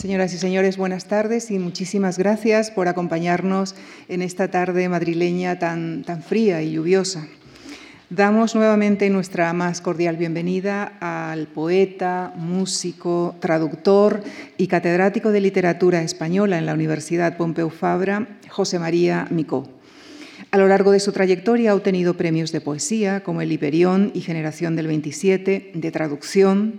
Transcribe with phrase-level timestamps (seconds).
[0.00, 3.74] Señoras y señores, buenas tardes y muchísimas gracias por acompañarnos
[4.06, 7.26] en esta tarde madrileña tan, tan fría y lluviosa.
[8.08, 14.22] Damos nuevamente nuestra más cordial bienvenida al poeta, músico, traductor
[14.56, 19.68] y catedrático de literatura española en la Universidad Pompeu Fabra, José María Micó.
[20.52, 24.20] A lo largo de su trayectoria ha obtenido premios de poesía como el Hiperión y
[24.20, 26.78] Generación del 27, de traducción,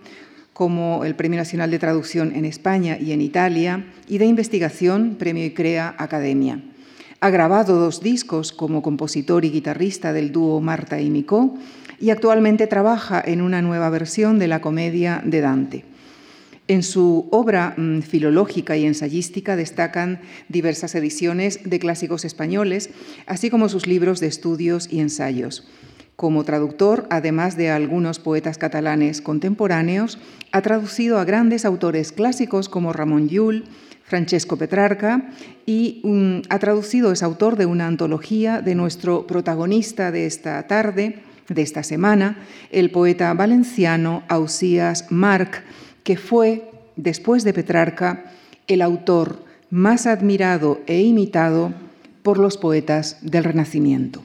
[0.59, 5.45] como el Premio Nacional de Traducción en España y en Italia, y de investigación, Premio
[5.45, 6.61] ICREA Academia.
[7.21, 11.55] Ha grabado dos discos como compositor y guitarrista del dúo Marta y Micó
[11.97, 15.85] y actualmente trabaja en una nueva versión de la comedia de Dante.
[16.67, 20.19] En su obra mm, filológica y ensayística destacan
[20.49, 22.89] diversas ediciones de clásicos españoles,
[23.27, 25.69] así como sus libros de estudios y ensayos.
[26.19, 30.19] Como traductor, además de algunos poetas catalanes contemporáneos,
[30.51, 33.63] ha traducido a grandes autores clásicos como Ramón Llull,
[34.03, 35.29] Francesco Petrarca
[35.65, 36.01] y
[36.49, 41.83] ha traducido, es autor de una antología de nuestro protagonista de esta tarde, de esta
[41.83, 42.35] semana,
[42.69, 45.63] el poeta valenciano Ausías Marc,
[46.03, 48.25] que fue, después de Petrarca,
[48.67, 51.71] el autor más admirado e imitado
[52.23, 54.21] por los poetas del Renacimiento.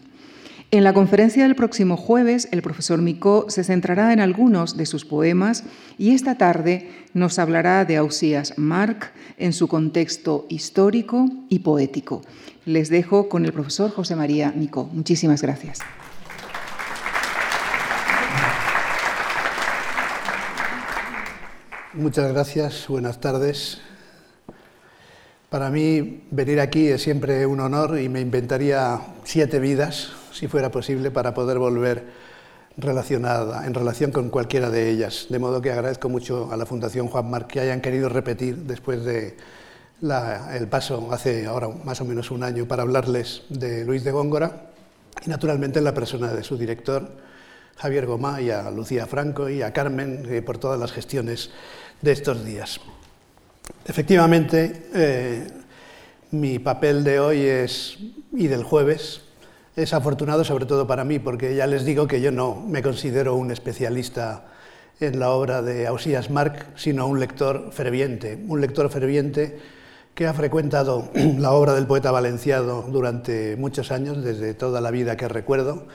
[0.74, 5.04] En la conferencia del próximo jueves, el profesor Micó se centrará en algunos de sus
[5.04, 5.62] poemas
[5.98, 12.22] y esta tarde nos hablará de Ausías Marc en su contexto histórico y poético.
[12.64, 14.90] Les dejo con el profesor José María Micó.
[14.92, 15.78] Muchísimas gracias.
[21.92, 23.80] Muchas gracias, buenas tardes.
[25.50, 30.70] Para mí venir aquí es siempre un honor y me inventaría siete vidas si fuera
[30.70, 32.04] posible, para poder volver
[32.76, 35.26] relacionada, en relación con cualquiera de ellas.
[35.30, 39.04] De modo que agradezco mucho a la Fundación Juan Marc que hayan querido repetir después
[39.04, 39.36] de
[40.02, 44.66] el paso hace ahora más o menos un año para hablarles de Luis de Góngora
[45.24, 47.08] y naturalmente en la persona de su director,
[47.76, 51.50] Javier Gomá, y a Lucía Franco y a Carmen eh, por todas las gestiones
[52.02, 52.80] de estos días.
[53.86, 55.46] Efectivamente, eh,
[56.32, 57.96] mi papel de hoy es,
[58.32, 59.22] y del jueves
[59.76, 63.34] es afortunado sobre todo para mí, porque ya les digo que yo no me considero
[63.34, 64.44] un especialista
[65.00, 69.58] en la obra de Ausías Marc, sino un lector ferviente, un lector ferviente
[70.14, 75.16] que ha frecuentado la obra del poeta valenciano durante muchos años, desde toda la vida
[75.16, 75.86] que recuerdo,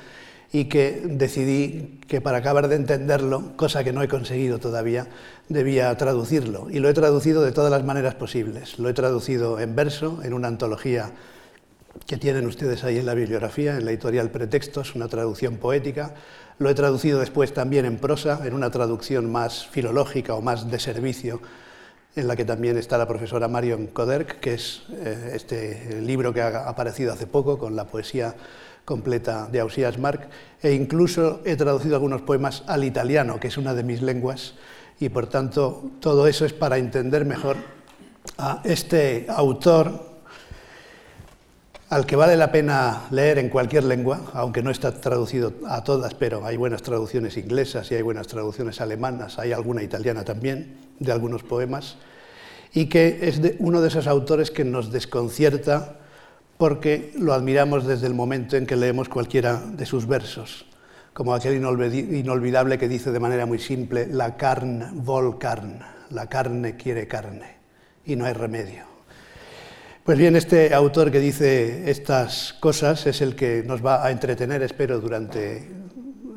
[0.52, 5.08] y que decidí que para acabar de entenderlo, cosa que no he conseguido todavía,
[5.48, 6.70] debía traducirlo.
[6.70, 8.80] Y lo he traducido de todas las maneras posibles.
[8.80, 11.12] Lo he traducido en verso, en una antología
[12.06, 16.16] que tienen ustedes ahí en la bibliografía, en la editorial Pretextos, una traducción poética.
[16.58, 20.80] Lo he traducido después también en prosa, en una traducción más filológica o más de
[20.80, 21.42] servicio,
[22.16, 26.42] en la que también está la profesora Marion Koderk, que es eh, este libro que
[26.42, 28.36] ha aparecido hace poco con la poesía
[28.86, 30.28] completa de Ausías Marc,
[30.62, 34.56] e incluso he traducido algunos poemas al italiano, que es una de mis lenguas,
[35.00, 37.58] y por tanto todo eso es para entender mejor
[38.38, 40.19] a este autor
[41.90, 46.14] al que vale la pena leer en cualquier lengua, aunque no está traducido a todas,
[46.14, 51.12] pero hay buenas traducciones inglesas y hay buenas traducciones alemanas, hay alguna italiana también, de
[51.12, 51.98] algunos poemas,
[52.74, 55.96] y que es uno de esos autores que nos desconcierta
[56.58, 60.66] porque lo admiramos desde el momento en que leemos cualquiera de sus versos,
[61.14, 65.80] como aquel inolvidable que dice de manera muy simple, la carne vol carne,
[66.12, 67.56] la carne quiere carne,
[68.06, 68.89] y no hay remedio.
[70.04, 74.64] Pues bien, este autor que dice estas cosas es el que nos va a entretener,
[74.64, 75.70] espero, durante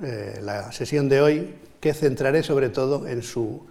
[0.02, 3.64] eh, la sesión de hoy, que centraré sobre todo en su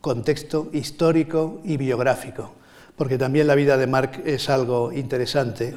[0.00, 2.54] contexto histórico y biográfico,
[2.96, 5.74] porque también la vida de Marc es algo interesante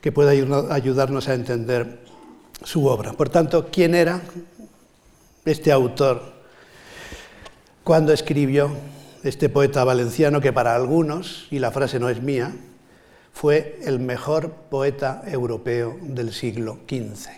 [0.00, 2.00] que puede ayudarnos a entender
[2.64, 3.12] su obra.
[3.12, 4.22] Por tanto, ¿quién era
[5.44, 6.22] este autor?
[7.84, 8.95] ¿Cuándo escribió?
[9.26, 12.54] Este poeta valenciano que para algunos, y la frase no es mía,
[13.32, 17.28] fue el mejor poeta europeo del siglo XV.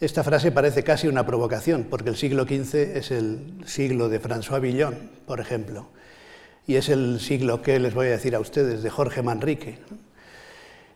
[0.00, 4.60] Esta frase parece casi una provocación, porque el siglo XV es el siglo de François
[4.60, 5.88] Villon, por ejemplo,
[6.66, 9.78] y es el siglo que les voy a decir a ustedes de Jorge Manrique,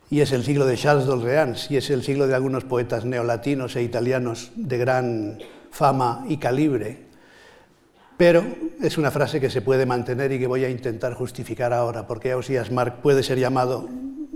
[0.09, 3.75] y es el siglo de Charles d'Orléans, y es el siglo de algunos poetas neolatinos
[3.75, 5.39] e italianos de gran
[5.71, 7.05] fama y calibre,
[8.17, 8.43] pero
[8.81, 12.31] es una frase que se puede mantener y que voy a intentar justificar ahora, porque
[12.31, 13.87] Ausías Marc puede ser llamado,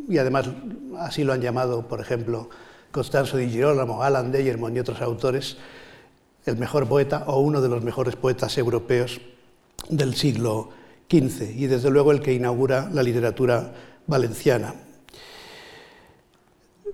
[0.08, 0.50] y además
[0.98, 2.50] así lo han llamado, por ejemplo,
[2.92, 5.58] Constanzo di Girolamo, Alan Deyermond y otros autores,
[6.46, 9.22] el mejor poeta o uno de los mejores poetas europeos
[9.90, 10.70] del siglo
[11.10, 13.72] XV y desde luego el que inaugura la literatura
[14.08, 14.74] valenciana.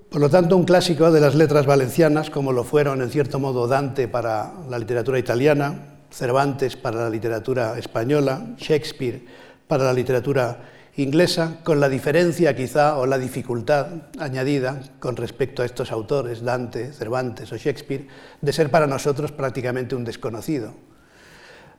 [0.09, 3.67] Por lo tanto, un clásico de las letras valencianas, como lo fueron en cierto modo
[3.67, 9.21] Dante para la literatura italiana, Cervantes para la literatura española, Shakespeare
[9.67, 10.59] para la literatura
[10.95, 16.93] inglesa, con la diferencia quizá o la dificultad añadida con respecto a estos autores, Dante,
[16.93, 18.07] Cervantes o Shakespeare,
[18.39, 20.73] de ser para nosotros prácticamente un desconocido,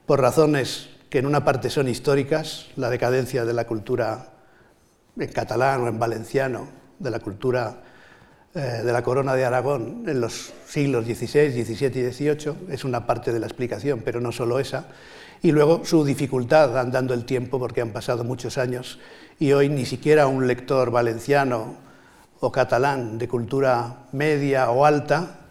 [0.05, 4.33] por razones que en una parte son históricas, la decadencia de la cultura
[5.17, 6.67] en catalán o en valenciano,
[6.99, 7.81] de la cultura
[8.57, 13.31] de la corona de Aragón en los siglos XVI, XVII y XVIII es una parte
[13.31, 14.87] de la explicación, pero no solo esa.
[15.43, 18.99] Y luego su dificultad andando el tiempo, porque han pasado muchos años
[19.39, 21.75] y hoy ni siquiera un lector valenciano
[22.39, 25.41] o catalán de cultura media o alta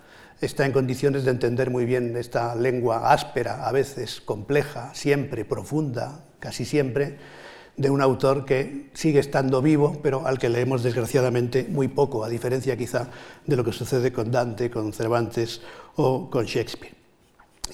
[0.41, 6.21] está en condiciones de entender muy bien esta lengua áspera, a veces compleja, siempre profunda,
[6.41, 7.19] casi siempre,
[7.77, 12.29] de un autor que sigue estando vivo, pero al que leemos desgraciadamente muy poco, a
[12.29, 13.09] diferencia quizá
[13.45, 15.61] de lo que sucede con Dante, con Cervantes
[15.97, 16.95] o con Shakespeare.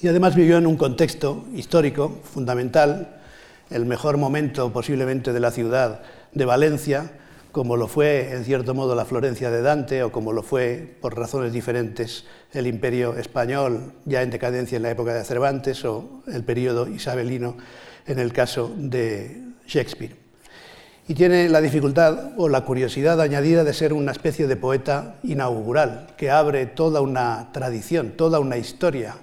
[0.01, 3.21] Y además vivió en un contexto histórico fundamental,
[3.69, 6.01] el mejor momento posiblemente de la ciudad
[6.33, 7.11] de Valencia,
[7.53, 11.15] como lo fue en cierto modo la Florencia de Dante o como lo fue por
[11.15, 16.43] razones diferentes el imperio español ya en decadencia en la época de Cervantes o el
[16.43, 17.55] periodo isabelino
[18.07, 20.15] en el caso de Shakespeare.
[21.07, 26.07] Y tiene la dificultad o la curiosidad añadida de ser una especie de poeta inaugural,
[26.17, 29.15] que abre toda una tradición, toda una historia,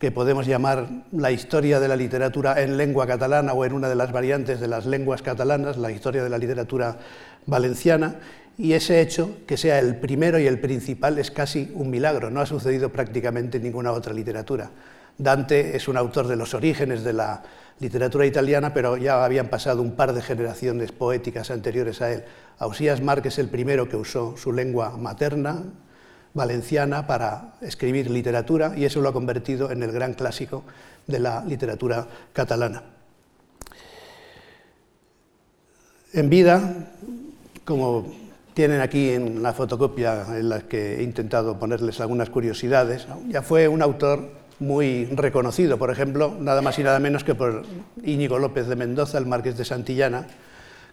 [0.00, 3.94] que podemos llamar la historia de la literatura en lengua catalana o en una de
[3.94, 6.98] las variantes de las lenguas catalanas, la historia de la literatura
[7.46, 8.16] valenciana,
[8.56, 12.40] y ese hecho, que sea el primero y el principal, es casi un milagro, no
[12.40, 14.70] ha sucedido prácticamente en ninguna otra literatura.
[15.18, 17.42] Dante es un autor de los orígenes de la
[17.80, 22.24] literatura italiana, pero ya habían pasado un par de generaciones poéticas anteriores a él.
[22.58, 25.64] Ausías Marc es el primero que usó su lengua materna,
[26.34, 30.62] valenciana, para escribir literatura y eso lo ha convertido en el gran clásico
[31.06, 32.82] de la literatura catalana.
[36.12, 36.90] En vida,
[37.64, 38.12] como
[38.54, 43.68] tienen aquí en la fotocopia en la que he intentado ponerles algunas curiosidades, ya fue
[43.68, 47.64] un autor muy reconocido, por ejemplo, nada más y nada menos que por
[48.02, 50.26] Íñigo López de Mendoza, el marqués de Santillana,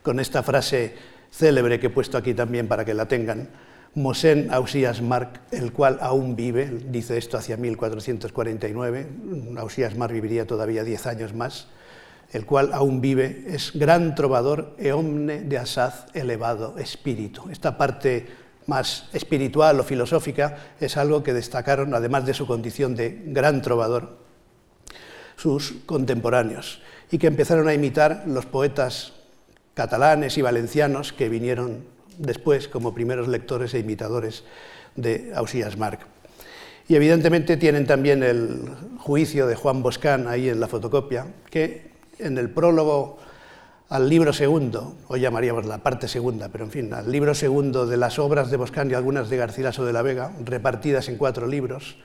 [0.01, 0.95] con esta frase
[1.31, 3.50] célebre que he puesto aquí también para que la tengan.
[3.95, 9.07] Mosén Ausías Marc, el cual aún vive, dice esto hacia 1449,
[9.57, 11.68] Ausías Marc viviría todavía diez años más,
[12.33, 17.50] el cual aún vive, es gran trovador e omne de asaz elevado espíritu.
[17.50, 23.21] Esta parte más espiritual o filosófica, es algo que destacaron, además de su condición de
[23.27, 24.17] gran trovador,
[25.35, 26.81] sus contemporáneos,
[27.12, 29.13] y que empezaron a imitar los poetas
[29.73, 31.85] catalanes y valencianos que vinieron
[32.17, 34.44] después como primeros lectores e imitadores
[34.95, 36.01] de Ausías Marc.
[36.88, 42.38] Y evidentemente tienen también el juicio de Juan Boscán ahí en la fotocopia, que en
[42.38, 43.19] el prólogo
[43.89, 47.97] al libro segundo, hoy llamaríamos la parte segunda, pero en fin, al libro segundo de
[47.97, 51.97] las obras de Boscán y algunas de Garcilaso de la Vega, repartidas en cuatro libros,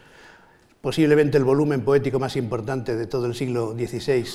[0.82, 4.26] posiblemente el volumen poético más importante de todo el siglo XVI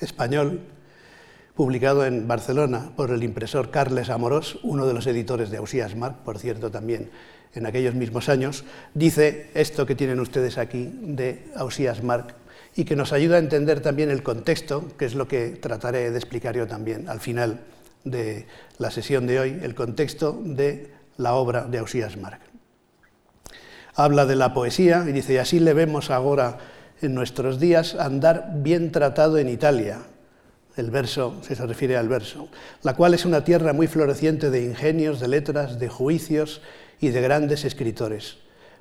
[0.00, 0.60] español,
[1.54, 6.16] publicado en Barcelona por el impresor Carles Amorós, uno de los editores de Ausías Marc,
[6.18, 7.10] por cierto, también
[7.54, 8.64] en aquellos mismos años,
[8.94, 12.34] dice esto que tienen ustedes aquí de Ausías Marc
[12.78, 16.16] y que nos ayuda a entender también el contexto, que es lo que trataré de
[16.16, 17.58] explicar yo también al final
[18.04, 18.46] de
[18.78, 22.40] la sesión de hoy, el contexto de la obra de Ausías Marc.
[23.96, 26.58] Habla de la poesía y dice, y así le vemos ahora
[27.02, 30.02] en nuestros días andar bien tratado en Italia,
[30.76, 32.48] el verso, se refiere al verso,
[32.84, 36.62] la cual es una tierra muy floreciente de ingenios, de letras, de juicios
[37.00, 38.36] y de grandes escritores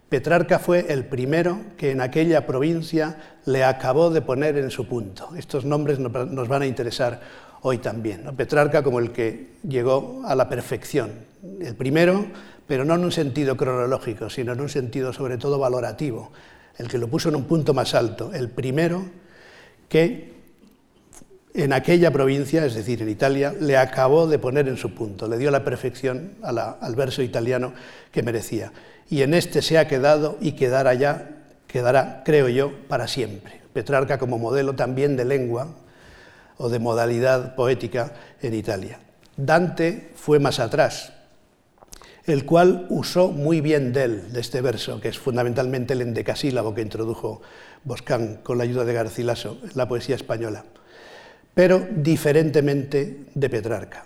[0.10, 5.30] Petrarca fue el primero que en aquella provincia le acabó de poner en su punto.
[5.36, 7.20] Estos nombres nos van a interesar
[7.62, 8.24] hoy también.
[8.38, 11.12] Petrarca como el que llegó a la perfección.
[11.60, 12.26] El primero,
[12.68, 16.32] pero no en un sentido cronológico, sino en un sentido sobre todo valorativo.
[16.78, 18.32] El que lo puso en un punto más alto.
[18.34, 19.04] El primero
[19.90, 20.38] que
[21.54, 25.38] en aquella provincia, es decir, en Italia, le acabó de poner en su punto, le
[25.38, 27.74] dio la perfección al verso italiano
[28.12, 28.72] que merecía
[29.10, 31.30] y en este se ha quedado y quedará ya,
[31.68, 33.62] quedará, creo yo, para siempre.
[33.74, 35.68] Petrarca como modelo también de lengua
[36.58, 39.00] o de modalidad poética en Italia.
[39.36, 41.14] Dante fue más atrás,
[42.26, 46.74] el cual usó muy bien de él, de este verso, que es fundamentalmente el endecasílabo
[46.74, 47.42] que introdujo
[47.84, 50.66] Boscán con la ayuda de Garcilaso en la poesía española.
[51.58, 54.06] pero diferentemente de Petrarca.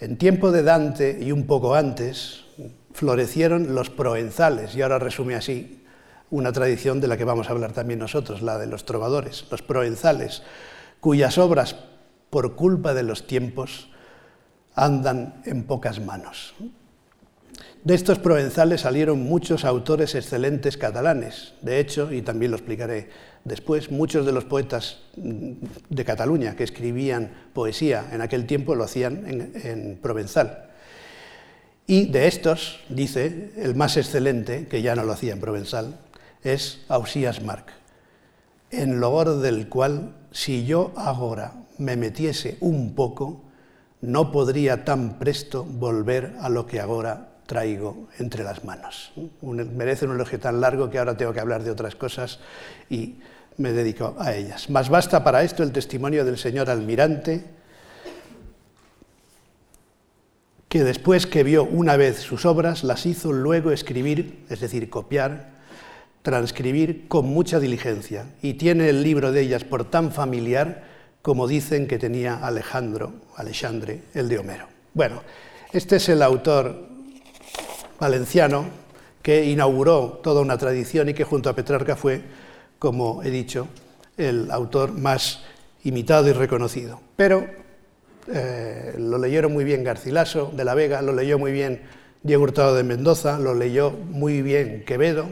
[0.00, 2.44] En tiempo de Dante y un poco antes
[2.92, 5.84] florecieron los proenzales, y ahora resume así
[6.30, 9.62] una tradición de la que vamos a hablar también nosotros, la de los trovadores, los
[9.62, 10.42] proenzales,
[11.00, 11.76] cuyas obras,
[12.30, 13.88] por culpa de los tiempos,
[14.74, 16.54] andan en pocas manos.
[17.82, 21.54] De estos provenzales salieron muchos autores excelentes catalanes.
[21.62, 23.08] De hecho, y también lo explicaré
[23.44, 29.24] después, muchos de los poetas de Cataluña que escribían poesía en aquel tiempo lo hacían
[29.26, 30.69] en, provenzal.
[31.90, 35.98] Y de estos, dice, el más excelente, que ya no lo hacía en provenzal,
[36.44, 37.72] es Ausías Marc,
[38.70, 43.42] en logor del cual, si yo ahora me metiese un poco,
[44.02, 49.10] no podría tan presto volver a lo que ahora traigo entre las manos.
[49.42, 52.38] merece un elogio tan largo que ahora tengo que hablar de otras cosas
[52.88, 53.16] y
[53.56, 54.70] me dedico a ellas.
[54.70, 57.58] Más basta para esto el testimonio del señor almirante,
[60.70, 65.50] que después que vio una vez sus obras, las hizo luego escribir, es decir, copiar,
[66.22, 70.84] transcribir con mucha diligencia, y tiene el libro de ellas por tan familiar
[71.22, 74.68] como dicen que tenía Alejandro, Alexandre, el de Homero.
[74.94, 75.22] Bueno,
[75.72, 76.86] este es el autor
[77.98, 78.66] valenciano
[79.22, 82.22] que inauguró toda una tradición y que junto a Petrarca fue,
[82.78, 83.66] como he dicho,
[84.16, 85.42] el autor más
[85.82, 87.00] imitado y reconocido.
[87.16, 87.44] Pero
[88.28, 91.82] eh, lo leyeron muy bien Garcilaso de la Vega, lo leyó muy bien
[92.22, 95.26] Diego Hurtado de Mendoza, lo leyó muy bien Quevedo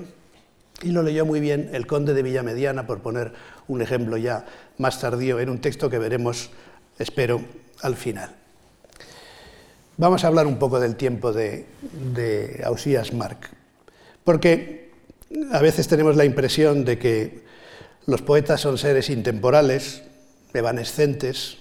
[0.83, 3.33] y lo leyó muy bien el conde de Villamediana, por poner
[3.67, 4.47] un ejemplo ya
[4.79, 6.51] más tardío en un texto que veremos,
[6.99, 7.43] espero,
[7.83, 8.31] al final.
[9.97, 11.67] Vamos a hablar un poco del tiempo de,
[12.65, 13.51] Ausías Marc,
[14.23, 14.93] porque
[15.53, 17.43] a veces tenemos la impresión de que
[18.07, 20.03] los poetas son seres intemporales,
[20.55, 21.58] evanescentes,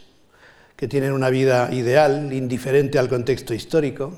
[0.78, 4.14] que tienen una vida ideal, indiferente al contexto histórico,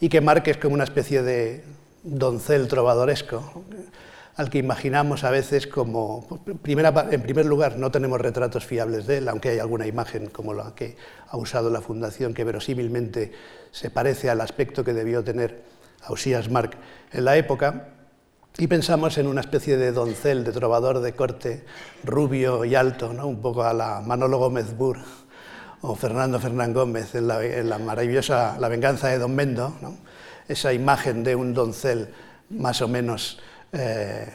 [0.00, 1.62] y que es como una especie de
[2.02, 3.64] doncel trovadoresco,
[4.34, 6.58] al que imaginamos a veces como, en
[7.22, 10.96] primer lugar, no tenemos retratos fiables de él, aunque hay alguna imagen como la que
[11.28, 13.30] ha usado la Fundación, que verosímilmente
[13.70, 15.62] se parece al aspecto que debió tener
[16.02, 16.76] Ausías Marc
[17.12, 17.90] en la época,
[18.58, 21.64] y pensamos en una especie de doncel, de trovador de corte
[22.02, 23.28] rubio y alto, ¿no?
[23.28, 24.98] un poco a la Manolo Gómez Burr
[25.86, 29.74] o Fernando Fernán Gómez en la, maravillosa La venganza de Don Mendo,
[30.48, 32.08] esa imagen de un doncel
[32.50, 33.38] más o menos
[33.72, 34.32] eh,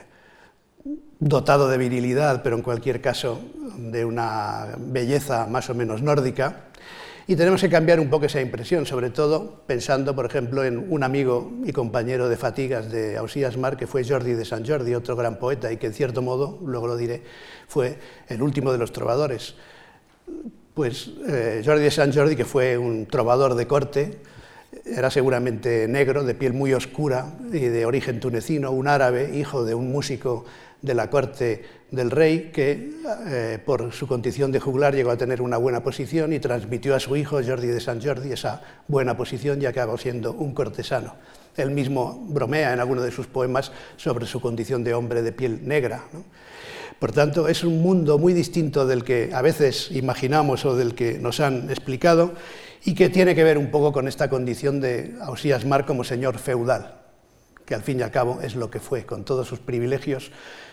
[1.20, 3.42] dotado de virilidad, pero en cualquier caso
[3.78, 6.66] de una belleza más o menos nórdica.
[7.26, 11.04] Y tenemos que cambiar un poco esa impresión, sobre todo pensando, por ejemplo, en un
[11.04, 15.16] amigo y compañero de fatigas de Ausías Mar, que fue Jordi de San Jordi, otro
[15.16, 17.24] gran poeta, y que en cierto modo, luego lo diré,
[17.68, 19.56] fue el último de los trovadores.
[20.80, 24.20] Pues eh, Jordi de San Jordi, que fue un trovador de corte,
[24.86, 29.76] era seguramente negro, de piel muy oscura y de origen tunecino, un árabe, hijo de
[29.76, 30.46] un músico
[30.82, 32.92] de la corte del rey, que
[33.28, 37.02] eh, por su condición de juglar llegó a tener una buena posición y transmitió a
[37.02, 41.16] su hijo, Jordi de San Jordi, esa buena posición y acabó siendo un cortesano.
[41.58, 45.68] Él mismo bromea en alguno de sus poemas sobre su condición de hombre de piel
[45.68, 46.04] negra.
[47.00, 51.18] Por tanto, es un mundo muy distinto del que a veces imaginamos o del que
[51.18, 52.34] nos han explicado
[52.84, 56.38] y que tiene que ver un poco con esta condición de Ausías Mar como señor
[56.38, 57.00] feudal,
[57.66, 60.32] que al fin y al cabo es lo que fue, con todos sus privilegios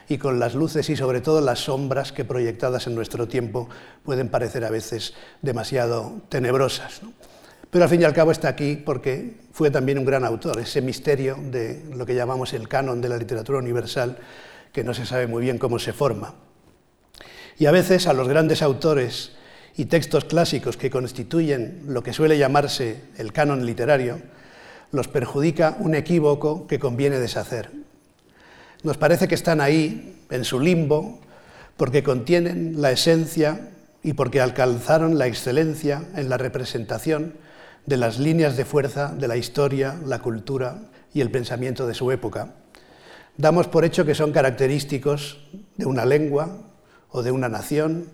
[0.09, 3.69] y con las luces y sobre todo las sombras que proyectadas en nuestro tiempo
[4.05, 7.03] pueden parecer a veces demasiado tenebrosas.
[7.77, 10.81] Pero al fin y al cabo está aquí porque fue también un gran autor, ese
[10.81, 14.17] misterio de lo que llamamos el canon de la literatura universal,
[14.73, 16.37] que no se sabe muy bien cómo se forma.
[17.59, 19.33] Y a veces a los grandes autores
[19.77, 24.23] y textos clásicos que constituyen lo que suele llamarse el canon literario,
[24.91, 27.73] los perjudica un equívoco que conviene deshacer.
[28.85, 31.21] Nos parece que están ahí, en su limbo,
[31.77, 33.69] porque contienen la esencia
[34.03, 37.45] y porque alcanzaron la excelencia en la representación
[37.87, 40.83] de las líneas de fuerza de la historia, la cultura
[41.15, 42.55] y el pensamiento de su época.
[43.37, 45.39] Damos por hecho que son característicos
[45.77, 46.59] de una lengua
[47.11, 48.09] o de una nación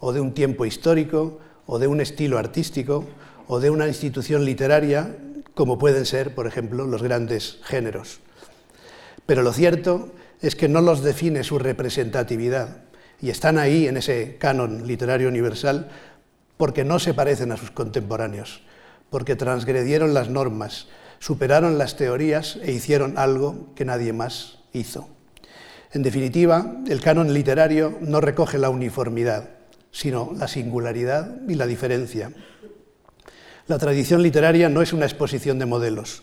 [0.00, 3.04] o de un tiempo histórico, o de un estilo artístico,
[3.46, 5.16] o de una institución literaria,
[5.54, 8.20] como pueden ser, por ejemplo, los grandes géneros.
[9.26, 12.82] Pero lo cierto es que no los define su representatividad,
[13.20, 15.88] y están ahí en ese canon literario universal
[16.56, 18.62] porque no se parecen a sus contemporáneos,
[19.10, 20.88] porque transgredieron las normas,
[21.18, 25.08] superaron las teorías e hicieron algo que nadie más hizo.
[25.92, 29.50] En definitiva, el canon literario no recoge la uniformidad,
[29.90, 32.32] sino la singularidad y la diferencia.
[33.66, 36.22] La tradición literaria no es una exposición de modelos,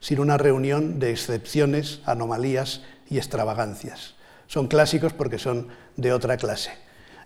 [0.00, 4.14] sino una reunión de excepciones, anomalías y extravagancias.
[4.46, 6.70] Son clásicos porque son de otra clase.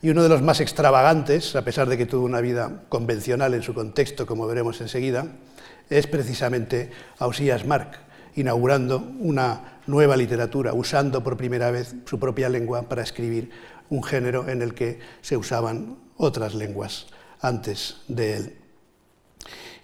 [0.02, 3.62] Y uno de los más extravagantes, a pesar de que tuvo una vida convencional en
[3.62, 5.26] su contexto, como veremos enseguida,
[5.90, 7.98] es precisamente Ausías Marc,
[8.34, 13.50] inaugurando una nueva literatura, usando por primera vez su propia lengua para escribir
[13.90, 17.08] un género en el que se usaban otras lenguas
[17.40, 18.56] antes de él.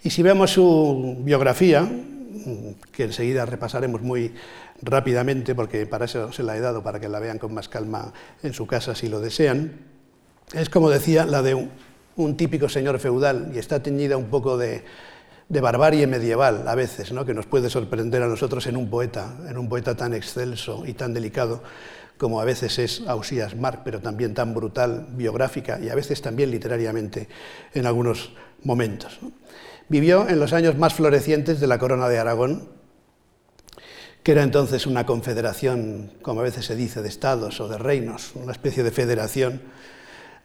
[0.01, 1.87] Y si vemos su biografía,
[2.91, 4.33] que enseguida repasaremos muy
[4.81, 8.13] rápidamente, porque para eso se la he dado, para que la vean con más calma
[8.41, 9.96] en su casa si lo desean,
[10.53, 11.69] es como decía, la de
[12.15, 14.83] un, típico señor feudal y está teñida un poco de,
[15.49, 17.25] barbarie medieval a veces, ¿no?
[17.25, 20.93] que nos puede sorprender a nosotros en un poeta, en un poeta tan excelso y
[20.93, 21.63] tan delicado
[22.17, 26.49] como a veces es Ausías Marc, pero también tan brutal biográfica y a veces también
[26.49, 27.27] literariamente
[27.73, 28.31] en algunos
[28.63, 29.19] momentos.
[29.89, 32.69] Vivió en los años más florecientes de la Corona de Aragón,
[34.23, 38.31] que era entonces una confederación, como a veces se dice, de estados o de reinos,
[38.35, 39.61] una especie de federación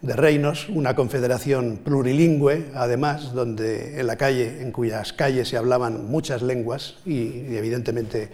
[0.03, 6.07] de reinos, una confederación plurilingüe, además, donde en la calle, en cuyas calles se hablaban
[6.11, 8.29] muchas lenguas y, evidentemente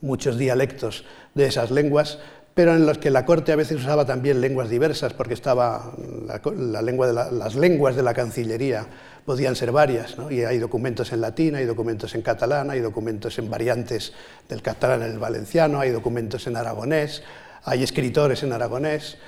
[0.00, 2.18] muchos dialectos de esas lenguas,
[2.54, 5.92] pero en los que la corte a veces usaba también lenguas diversas, porque estaba
[6.26, 8.88] la, lengua de las lenguas de la Cancillería
[9.24, 13.48] podían ser varias, y hay documentos en latín, hay documentos en catalán, hay documentos en
[13.48, 14.12] variantes
[14.48, 17.22] del catalán en el valenciano, hay documentos en aragonés,
[17.62, 19.18] hay escritores en aragonés,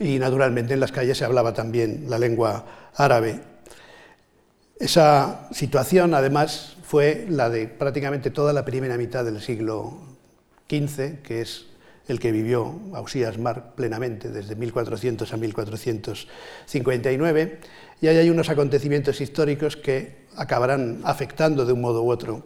[0.00, 2.64] y naturalmente en las calles se hablaba también la lengua
[2.96, 3.42] árabe.
[4.78, 9.98] Esa situación, además, fue la de prácticamente toda la primera mitad del siglo
[10.70, 11.66] XV, que es
[12.08, 17.60] el que vivió Ausías Marc plenamente desde 1400 a 1459,
[18.00, 22.42] y ahí hay unos acontecimientos históricos que acabarán afectando de un modo u otro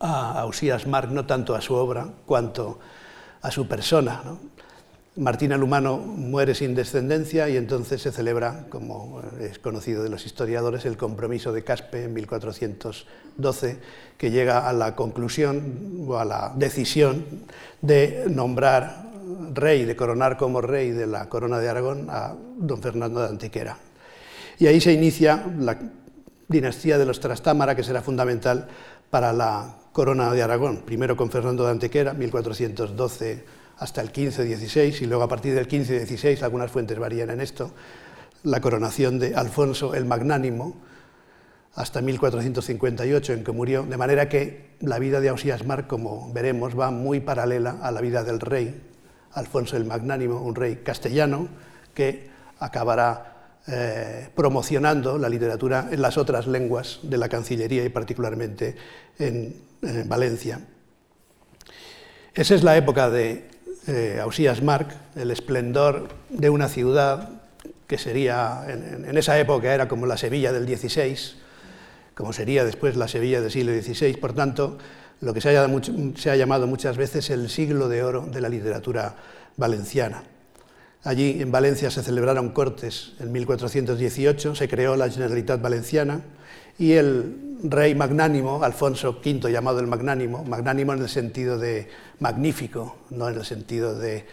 [0.00, 2.80] a Ausías Marc, no tanto a su obra cuanto
[3.40, 4.20] a su persona.
[5.16, 10.84] Martín Alumano muere sin descendencia y entonces se celebra, como es conocido de los historiadores,
[10.84, 13.78] el compromiso de Caspe en 1412,
[14.18, 17.24] que llega a la conclusión o a la decisión
[17.80, 19.06] de nombrar
[19.54, 23.78] rey, de coronar como rey de la corona de Aragón a don Fernando de Antequera.
[24.58, 25.78] Y ahí se inicia la
[26.46, 28.68] dinastía de los Trastámara, que será fundamental
[29.08, 35.06] para la corona de Aragón, primero con Fernando de Antequera, 1412 hasta el 15-16 y
[35.06, 37.72] luego a partir del 15-16, algunas fuentes varían en esto,
[38.42, 40.76] la coronación de Alfonso el Magnánimo
[41.74, 46.78] hasta 1458 en que murió, de manera que la vida de Ausías Marc, como veremos,
[46.78, 48.82] va muy paralela a la vida del rey
[49.32, 51.48] Alfonso el Magnánimo, un rey castellano
[51.92, 58.76] que acabará eh, promocionando la literatura en las otras lenguas de la Cancillería y particularmente
[59.18, 59.54] en
[60.06, 60.60] Valencia.
[62.32, 63.55] Esa es la época de
[63.86, 67.30] eh, Ausías Marc, el esplendor de una ciudad
[67.86, 71.16] que sería, en, esa época era como la Sevilla del XVI,
[72.14, 74.78] como sería después la Sevilla del siglo XVI, por tanto,
[75.20, 79.14] lo que se ha, llamado muchas veces el siglo de oro de la literatura
[79.56, 80.24] valenciana.
[81.04, 86.22] Allí en Valencia se celebraron cortes en 1418, se creó la Generalitat Valenciana
[86.78, 91.88] y el rey magnánimo, Alfonso V, llamado el magnánimo, magnánimo en el sentido de
[92.20, 94.26] magnífico, no en el sentido de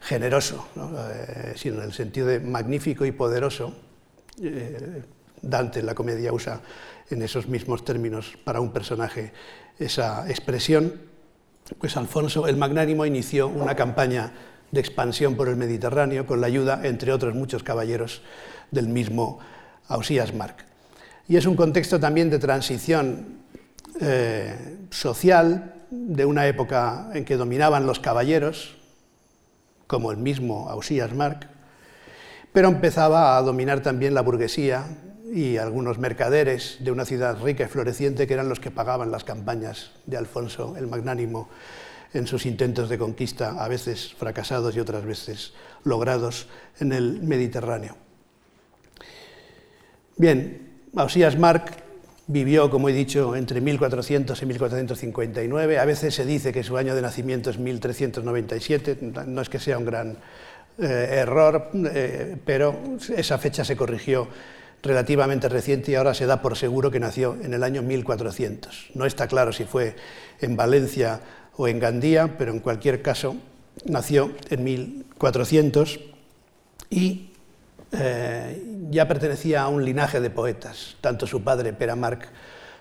[0.00, 3.74] generoso, eh, sino en el sentido de magnífico y poderoso.
[4.42, 5.02] Eh,
[5.42, 6.60] Dante en la comedia usa
[7.10, 9.32] en esos mismos términos para un personaje
[9.78, 10.94] esa expresión.
[11.78, 14.32] Pues Alfonso el Magnánimo inició una campaña
[14.70, 18.22] de expansión por el Mediterráneo con la ayuda, entre otros muchos caballeros,
[18.70, 19.38] del mismo
[19.88, 20.65] Ausías Marc.
[21.28, 23.38] Y es un contexto también de transición
[24.00, 28.76] eh, social, de una época en que dominaban los caballeros,
[29.86, 31.48] como el mismo Ausías Marc,
[32.52, 34.86] pero empezaba a dominar también la burguesía
[35.32, 39.24] y algunos mercaderes de una ciudad rica y floreciente que eran los que pagaban las
[39.24, 41.48] campañas de Alfonso el Magnánimo
[42.14, 45.52] en sus intentos de conquista, a veces fracasados y otras veces
[45.84, 46.48] logrados
[46.80, 47.96] en el Mediterráneo.
[50.16, 51.82] Bien, Ausías Marc
[52.26, 55.78] vivió, como he dicho, entre 1400 y 1459.
[55.78, 58.98] A veces se dice que su año de nacimiento es 1397.
[59.26, 60.18] No es que sea un gran
[60.78, 62.78] eh, error, eh, pero
[63.16, 64.28] esa fecha se corrigió
[64.82, 68.90] relativamente reciente y ahora se da por seguro que nació en el año 1400.
[68.94, 69.96] No está claro si fue
[70.40, 71.20] en Valencia
[71.56, 73.36] o en Gandía, pero en cualquier caso
[73.84, 76.00] nació en 1400
[76.90, 77.25] y
[77.98, 80.96] eh, ya pertenecía a un linaje de poetas.
[81.00, 82.28] Tanto su padre, Pere Marc,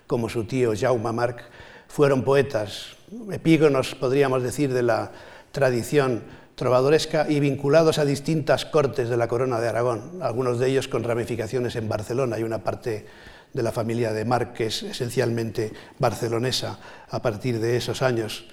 [0.08, 1.44] como su tío, Jaume Marc,
[1.88, 2.96] fueron poetas,
[3.32, 5.12] epígonos, podríamos decir, de la
[5.52, 6.24] tradición
[6.56, 11.04] trovadoresca y vinculados a distintas cortes de la corona de Aragón, algunos de ellos con
[11.04, 12.38] ramificaciones en Barcelona.
[12.38, 13.06] Hay una parte
[13.54, 18.46] de la familia de Marc que es esencialmente barcelonesa a partir de esos años,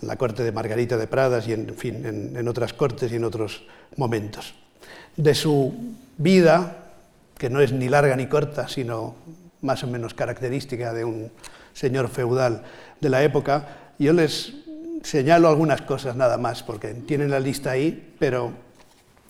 [0.00, 3.24] en la corte de Margarita de Pradas y en, fin, en otras cortes y en
[3.24, 4.54] otros momentos.
[5.16, 5.74] De su
[6.18, 6.76] vida,
[7.38, 9.14] que no es ni larga ni corta, sino
[9.62, 11.30] más o menos característica de un
[11.72, 12.62] señor feudal
[13.00, 14.54] de la época, yo les
[15.02, 18.52] señalo algunas cosas nada más, porque tienen la lista ahí, pero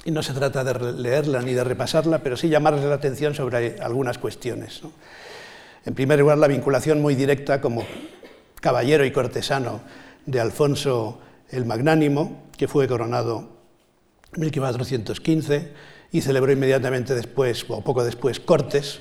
[0.07, 4.18] no se trata de leerla ni de repasarla, pero sí llamarles la atención sobre algunas
[4.18, 4.83] cuestiones.
[5.85, 7.85] En primer lugar, la vinculación muy directa como
[8.61, 9.81] caballero y cortesano
[10.25, 11.20] de Alfonso
[11.51, 13.56] el Magnánimo, que fue coronado
[14.37, 15.72] 1415
[16.12, 19.01] y celebró inmediatamente después, o poco después, cortes.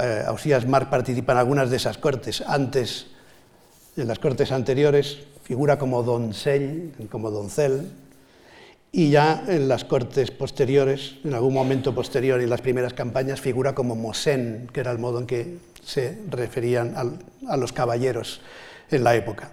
[0.00, 2.42] Eh, Ausías Marc participa en algunas de esas cortes.
[2.46, 3.06] Antes,
[3.96, 7.90] en las cortes anteriores, figura como doncel, como doncel,
[8.92, 13.40] y ya en las cortes posteriores, en algún momento posterior y en las primeras campañas,
[13.40, 16.94] figura como mosén, que era el modo en que se referían
[17.48, 18.40] a los caballeros
[18.90, 19.50] en la época.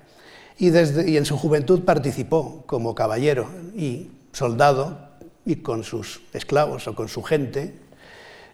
[0.60, 5.10] Y, desde, y en su juventud participó como caballero y soldado
[5.46, 7.76] y con sus esclavos o con su gente,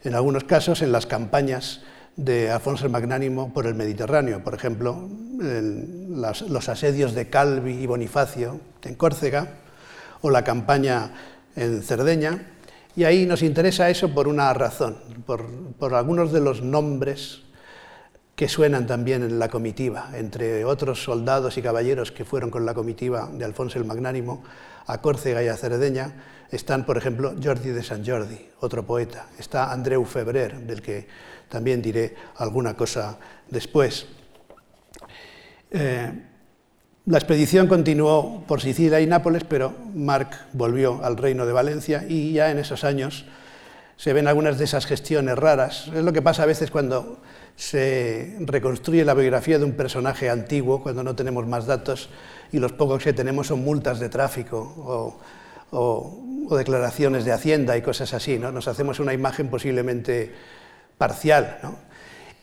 [0.04, 1.82] en algunos casos en las campañas
[2.16, 5.08] de Alfonso el Magnánimo por el Mediterráneo, por ejemplo,
[5.40, 9.48] los asedios de Calvi y Bonifacio en Córcega,
[10.22, 11.12] o la campaña
[11.56, 12.54] en Cerdeña,
[12.96, 15.46] y ahí nos interesa eso por una razón, por,
[15.78, 17.44] por algunos de los nombres
[18.38, 22.76] que suenan también en la comitiva, entre otros soldados y caballeros que fueron con la
[22.76, 24.44] comitiva de Alfonso el Magnánimo
[24.86, 26.14] a Córcega y a Cerdeña,
[26.52, 31.08] están, por ejemplo, Jordi de San Jordi, otro poeta, está Andreu Febrer, del que
[31.50, 33.18] también diré alguna cosa
[33.50, 34.06] después.
[35.72, 36.12] Eh,
[37.08, 42.34] la expedición continuó por Sicilia y Nápoles, pero Marc volvió al reino de Valencia y
[42.34, 43.26] ya en esos años
[43.98, 45.88] se ven algunas de esas gestiones raras.
[45.88, 47.18] Es lo que pasa a veces cuando
[47.56, 52.10] se reconstruye la biografía de un personaje antiguo, cuando no tenemos más datos
[52.52, 55.18] y los pocos que tenemos son multas de tráfico
[55.72, 58.38] o, declaraciones de Hacienda y cosas así.
[58.38, 58.52] ¿no?
[58.52, 60.32] Nos hacemos una imagen posiblemente
[60.98, 61.58] parcial.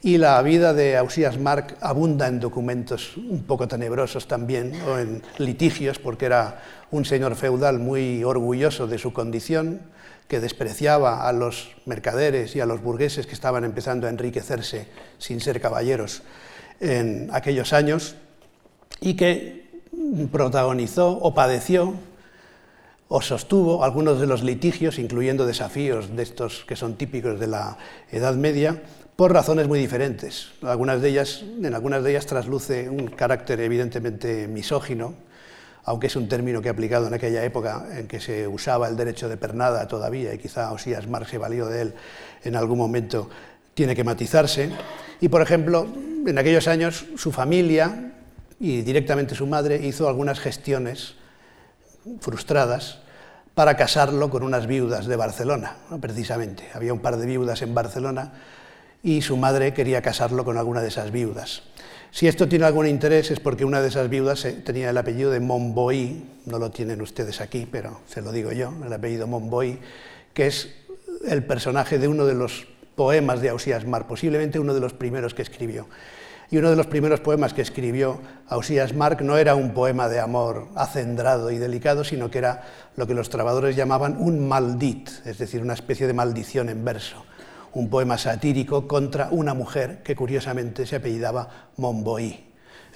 [0.03, 5.23] Y la vida de Ausías Marc abunda en documentos un poco tenebrosos también, o en
[5.38, 9.81] litigios, porque era un señor feudal muy orgulloso de su condición,
[10.28, 15.40] que despreciaba a los mercaderes y a los burgueses que estaban empezando a enriquecerse sin
[15.40, 16.22] ser caballeros
[16.80, 18.16] en aquellos años,
[19.00, 19.82] y que
[20.32, 21.94] protagonizó o padeció
[23.08, 27.76] o sostuvo algunos de los litigios, incluyendo desafíos de estos que son típicos de la
[28.10, 28.82] Edad Media,
[29.14, 30.48] por razones muy diferentes.
[30.62, 35.14] Algunas de ellas, en algunas de ellas trasluce un carácter evidentemente misógino,
[35.85, 38.97] aunque es un término que he aplicado en aquella época en que se usaba el
[38.97, 41.94] derecho de pernada todavía, y quizá Osías Marx se valió de él
[42.42, 43.29] en algún momento,
[43.75, 44.70] tiene que matizarse.
[45.20, 45.87] Y, por ejemplo,
[46.27, 48.12] en aquellos años su familia
[48.61, 51.14] y directamente su madre hizo algunas gestiones
[52.20, 53.01] frustradas
[53.55, 56.64] para casarlo con unas viudas de Barcelona, precisamente.
[56.75, 58.33] Había un par de viudas en Barcelona
[59.03, 61.62] y su madre quería casarlo con alguna de esas viudas.
[62.14, 65.40] Si esto tiene algún interés es porque una de esas viudas tenía el apellido de
[65.40, 69.81] Monboy, no lo tienen ustedes aquí, pero se lo digo yo, el apellido Monboy,
[70.33, 70.72] que es
[71.27, 75.35] el personaje de uno de los poemas de Ausías Mar, posiblemente uno de los primeros
[75.35, 75.88] que escribió.
[76.53, 80.20] Y uno de los primeros poemas que escribió Ausías Marc no era un poema de
[80.20, 82.62] amor acendrado y delicado, sino que era
[82.94, 87.24] lo que los trabadores llamaban un maldit, es decir, una especie de maldición en verso,
[87.74, 92.44] un poema satírico contra una mujer que curiosamente se apellidaba Monboí.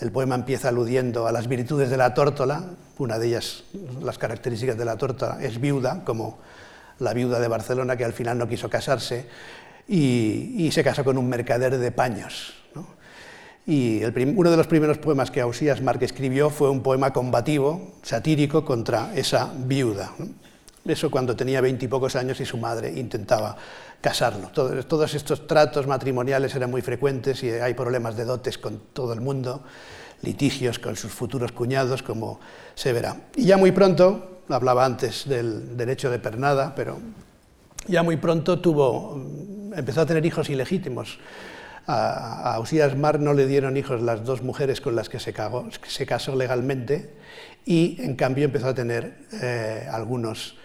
[0.00, 2.64] El poema empieza aludiendo a las virtudes de la tórtola,
[2.98, 3.64] una de ellas,
[4.00, 6.38] las características de la tórtola, es viuda, como
[7.00, 9.26] la viuda de Barcelona que al final no quiso casarse
[9.88, 12.54] y, se casó con un mercader de paños.
[13.66, 18.64] Y uno de los primeros poemas que Ausías Marc escribió fue un poema combativo, satírico,
[18.64, 20.12] contra esa viuda.
[20.86, 23.56] Eso cuando tenía veintipocos años y su madre intentaba
[24.00, 24.48] casarlo.
[24.48, 29.20] Todos, estos tratos matrimoniales eran muy frecuentes y hay problemas de dotes con todo el
[29.20, 29.62] mundo,
[30.22, 32.40] litigios con sus futuros cuñados, como
[32.74, 33.16] se verá.
[33.36, 36.98] Y ya muy pronto, hablaba antes del derecho de pernada, pero
[37.86, 39.20] ya muy pronto tuvo,
[39.74, 41.18] empezó a tener hijos ilegítimos
[41.88, 45.32] a, Ausías Mar no le dieron hijos las dos mujeres con las que se,
[46.06, 47.10] casó legalmente
[47.64, 50.56] y en cambio empezó a tener eh, algunos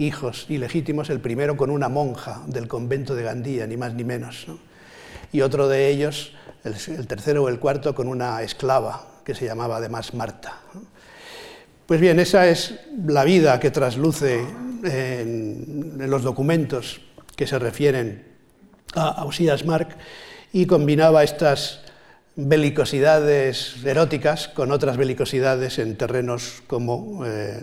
[0.00, 4.46] hijos ilegítimos, el primero con una monja del convento de Gandía, ni más ni menos,
[5.30, 6.32] y otro de ellos,
[6.64, 10.56] el, tercero o el cuarto, con una esclava que se llamaba además Marta.
[11.86, 14.44] Pues bien, esa es la vida que trasluce
[14.84, 17.02] en, los documentos
[17.36, 18.24] que se refieren
[18.94, 19.96] a Ausías Marc
[20.52, 21.82] y combinaba estas
[22.36, 27.60] belicosidades eróticas con otras belicosidades en terrenos como eh,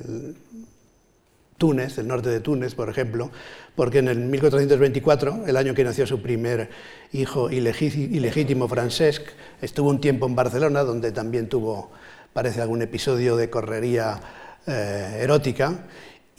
[1.58, 3.32] Túnez, el norte de Túnez, por ejemplo,
[3.76, 6.70] porque en el 1424, el año que nació su primer
[7.14, 9.24] hijo ilegítimo, Francesc,
[9.62, 11.92] estuvo un tiempo en Barcelona, donde también tuvo,
[12.34, 14.20] parece, algún episodio de correría
[14.68, 15.86] eh, erótica,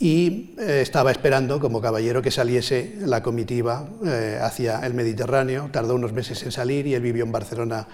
[0.01, 5.69] y eh, estaba esperando, como caballero, que saliese la comitiva eh, hacia el Mediterráneo.
[5.73, 7.85] Tardó unos meses en salir y él vivió en Barcelona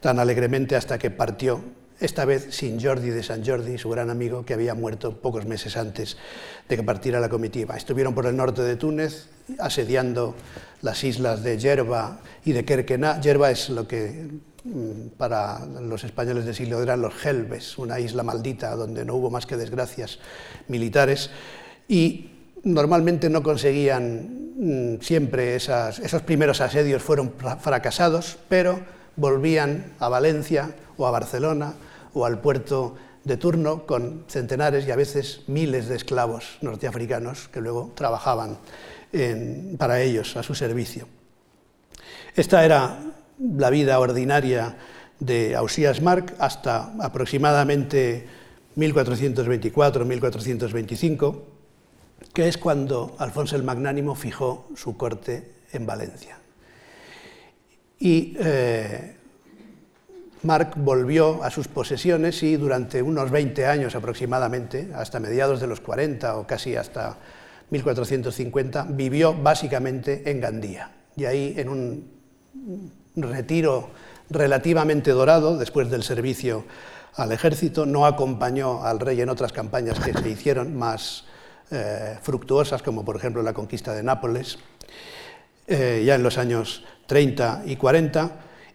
[0.00, 1.62] tan alegremente hasta que partió
[2.02, 5.76] esta vez sin Jordi de San Jordi, su gran amigo, que había muerto pocos meses
[5.76, 6.16] antes
[6.68, 7.76] de que partiera la comitiva.
[7.76, 9.28] Estuvieron por el norte de Túnez,
[9.60, 10.34] asediando
[10.82, 13.20] las islas de Yerba y de Kerkená.
[13.20, 14.28] Yerba es lo que
[14.64, 19.30] mm, para los españoles del siglo eran los Helves, una isla maldita donde no hubo
[19.30, 20.18] más que desgracias
[20.66, 21.30] militares,
[21.86, 22.30] y
[22.64, 28.80] normalmente no conseguían mm, siempre esos primeros asedios fueron fracasados, pero
[29.14, 31.74] volvían a Valencia o a Barcelona
[32.14, 37.60] o al puerto de turno con centenares y a veces miles de esclavos norteafricanos que
[37.60, 38.58] luego trabajaban
[39.78, 41.06] para ellos, a su servicio.
[42.34, 42.98] Esta era
[43.38, 44.78] la vida ordinaria
[45.20, 48.26] de Ausías Marc hasta aproximadamente
[48.76, 51.42] 1424-1425,
[52.32, 56.38] que es cuando Alfonso el Magnánimo fijó su corte en Valencia.
[57.98, 59.16] Y eh,
[60.42, 65.80] Marc volvió a sus posesiones y durante unos 20 años aproximadamente, hasta mediados de los
[65.80, 67.16] 40 o casi hasta
[67.70, 70.90] 1450, vivió básicamente en Gandía.
[71.16, 72.10] Y ahí, en un
[73.16, 73.90] retiro
[74.30, 76.64] relativamente dorado, después del servicio
[77.14, 81.24] al ejército, no acompañó al rey en otras campañas que se hicieron más
[81.70, 84.58] eh, fructuosas, como por ejemplo la conquista de Nápoles,
[85.66, 88.30] eh, ya en los años 30 y 40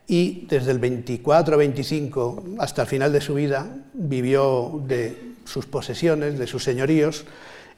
[0.07, 6.47] y desde el 24-25 hasta el final de su vida vivió de sus posesiones, de
[6.47, 7.25] sus señoríos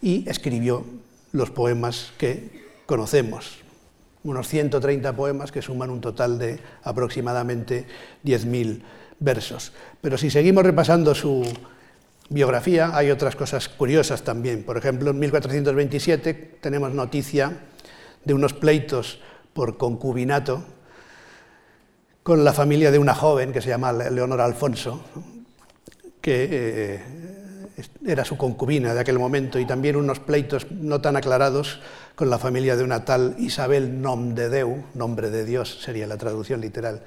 [0.02, 0.86] y escribió
[1.32, 3.58] los poemas que conocemos,
[4.24, 7.86] unos 130 poemas que suman un total de aproximadamente
[8.24, 8.82] 10.000
[9.20, 9.74] versos.
[10.02, 11.44] Pero si seguimos repasando su
[12.30, 14.64] biografía, hay otras cosas curiosas también.
[14.64, 17.60] Por ejemplo, en 1427 tenemos noticia
[18.24, 19.20] de unos pleitos
[19.54, 20.64] por concubinato
[22.30, 25.04] con la familia de una joven que se llama Leonora Alfonso,
[26.22, 27.00] que eh,
[28.06, 31.80] era su concubina de aquel momento, y también unos pleitos no tan aclarados
[32.14, 36.18] con la familia de una tal Isabel Nom de Deu, nombre de Dios sería la
[36.18, 37.02] traducción literal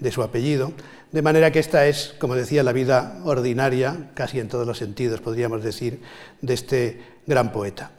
[0.00, 0.72] de su apellido,
[1.12, 5.20] de manera que esta es, como decía, la vida ordinaria, casi en todos los sentidos,
[5.20, 6.00] podríamos decir,
[6.42, 7.92] de este gran poeta.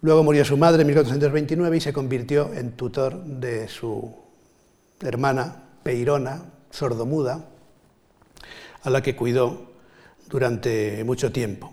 [0.00, 4.21] Luego murió su madre en 1429 y se convirtió en tutor de su
[5.02, 7.44] hermana Peirona, sordomuda,
[8.82, 9.72] a la que cuidó
[10.28, 11.72] durante mucho tiempo.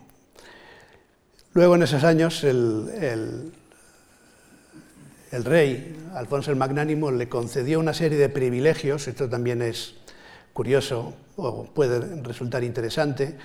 [1.53, 3.51] Luego, en esos años, el,
[5.31, 9.95] el, rey, Alfonso el Magnánimo, le concedió una serie de privilegios, esto también es
[10.53, 13.37] curioso o puede resultar interesante,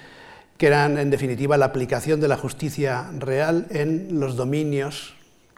[0.58, 5.14] que eran, en definitiva, la aplicación de la justicia real en los dominios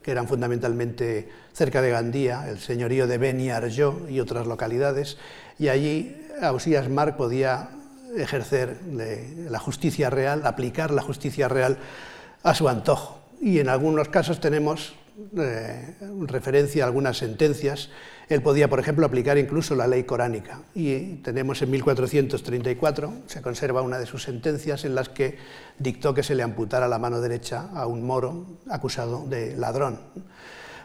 [0.07, 5.19] que eran fundamentalmente cerca de Gandía, el señorío de Beni Arjó y otras localidades,
[5.59, 7.71] y allí Ausías Marc podía
[8.17, 11.79] ejercer la justicia real, aplicar la justicia real
[12.45, 13.19] a su antojo.
[13.41, 14.95] Y en algunos casos tenemos
[15.39, 17.91] eh, referencia a algunas sentencias.
[18.29, 20.63] Él podía, por ejemplo, aplicar incluso la ley coránica.
[20.75, 25.39] Y tenemos en 1434, se conserva una de sus sentencias en las que
[25.79, 30.01] dictó que se le amputara la mano derecha a un moro acusado de ladrón.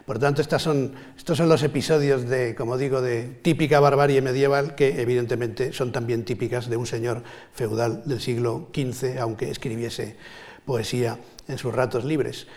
[0.06, 5.02] Por tanto, son, estos son los episodios de, como digo, de típica barbarie medieval que
[5.02, 10.16] evidentemente son también típicas de un señor feudal del siglo XV, aunque escribiese
[10.66, 12.48] poesía en sus ratos libres.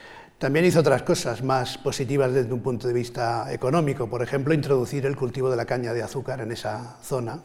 [0.44, 5.06] También hizo otras cosas más positivas desde un punto de vista económico, por ejemplo, introducir
[5.06, 7.40] el cultivo de la caña de azúcar en esa zona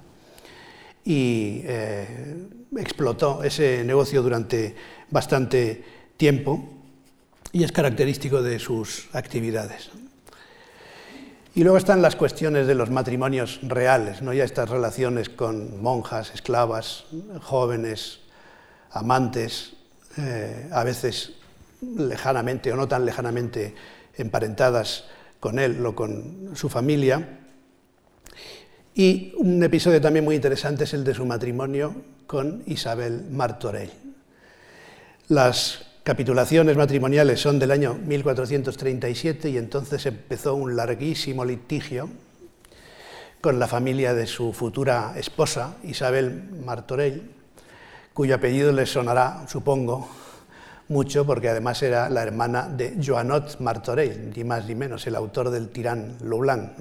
[1.06, 4.76] y eh, explotó ese negocio durante
[5.10, 5.82] bastante
[6.18, 6.62] tiempo
[7.54, 9.92] y es característico de sus actividades.
[11.56, 14.34] Y luego están las cuestiones de los matrimonios reales, ¿no?
[14.34, 17.06] ya estas relaciones con monjas, esclavas,
[17.44, 18.20] jóvenes,
[18.92, 19.72] amantes,
[20.18, 21.38] eh, a veces
[21.82, 23.74] lejanamente o no tan lejanamente
[24.18, 25.06] emparentadas
[25.39, 27.39] con él o con su familia.
[28.94, 31.96] Y un episodio también muy interesante es el de su matrimonio
[32.28, 33.92] con Isabel Martorell.
[35.30, 42.10] Las capitulaciones matrimoniales son del año 1437 y entonces empezó un larguísimo litigio
[43.42, 47.32] con la familia de su futura esposa, Isabel Martorell,
[48.13, 50.10] cuyo apellido le sonará, supongo,
[50.89, 55.49] mucho porque además era la hermana de Joanot Martorell, ni más ni menos, el autor
[55.49, 56.73] del Tirán Loulan.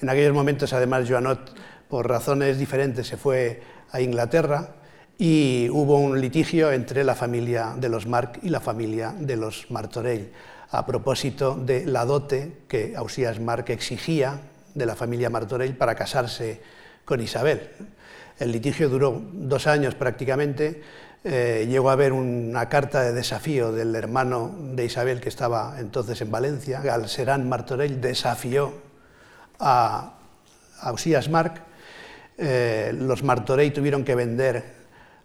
[0.00, 1.54] En aquellos momentos, además, Joanot,
[1.88, 4.74] por razones diferentes, se fue a Inglaterra
[5.18, 9.70] y hubo un litigio entre la familia de los Marc y la familia de los
[9.70, 10.32] Martorell
[10.70, 14.40] a propósito de la dote que Ausías Marc exigía
[14.74, 16.60] de la familia Martorell para casarse
[17.04, 17.70] con Isabel.
[18.38, 20.82] El litigio duró dos años prácticamente.
[21.28, 26.20] Eh, llegó a haber una carta de desafío del hermano de Isabel que estaba entonces
[26.20, 28.72] en Valencia, Galserán Martorell, desafió
[29.58, 30.14] a
[30.82, 31.62] Ausías Marc.
[32.38, 34.76] Eh, los Martorell tuvieron que vender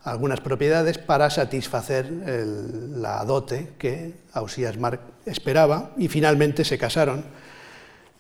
[0.02, 7.24] algunas propiedades para satisfacer la dote que Ausías Marc esperaba y finalmente se casaron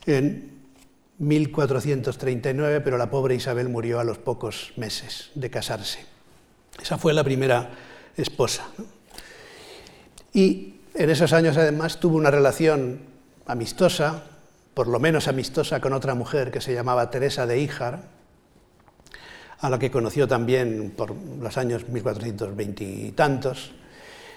[0.05, 0.51] en
[1.17, 6.10] 1439, pero la pobre Isabel murió a los pocos meses de casarse.
[6.79, 7.69] Esa fue la primera
[8.15, 8.67] esposa.
[10.33, 13.01] Y en esos años además tuvo una relación
[13.45, 14.23] amistosa,
[14.73, 18.03] por lo menos amistosa, con otra mujer que se llamaba Teresa de Híjar,
[19.59, 23.71] a la que conoció también por los años 1420 y tantos.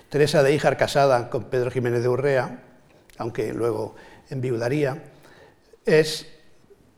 [0.09, 2.62] Teresa de Híjar casada con Pedro Jiménez de Urrea,
[3.18, 3.94] aunque luego
[4.31, 5.03] enviudaría,
[5.87, 6.27] es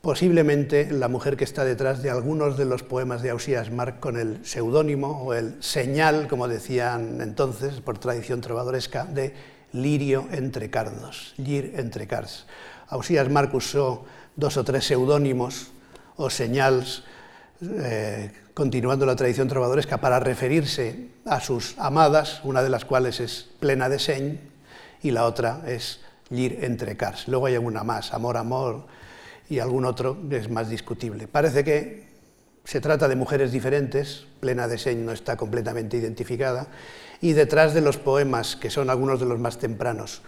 [0.06, 4.16] posiblemente la mujer que está detrás de algunos de los poemas de Ausías Marc con
[4.16, 9.34] el seudónimo o el señal, como decían entonces, por tradición trovadoresca, de
[9.72, 12.46] lirio entre cardos, lir entre cars.
[12.86, 14.04] Ausías Marc usó
[14.36, 15.72] dos o tres seudónimos
[16.14, 17.02] o señales,
[17.60, 23.48] eh, continuando la tradición trovadoresca, para referirse a sus amadas, una de las cuales es
[23.58, 24.38] plena de señ
[25.02, 25.98] y la otra es
[26.30, 27.26] lir entre cars.
[27.26, 28.86] Luego hay alguna más, amor, amor,
[29.48, 31.28] y algún otro es más discutible.
[31.28, 32.06] Parece que
[32.64, 36.66] se trata de mujeres diferentes, Plena de Señ no está completamente identificada,
[37.20, 40.22] y detrás de los poemas, que son algunos de los más tempranos,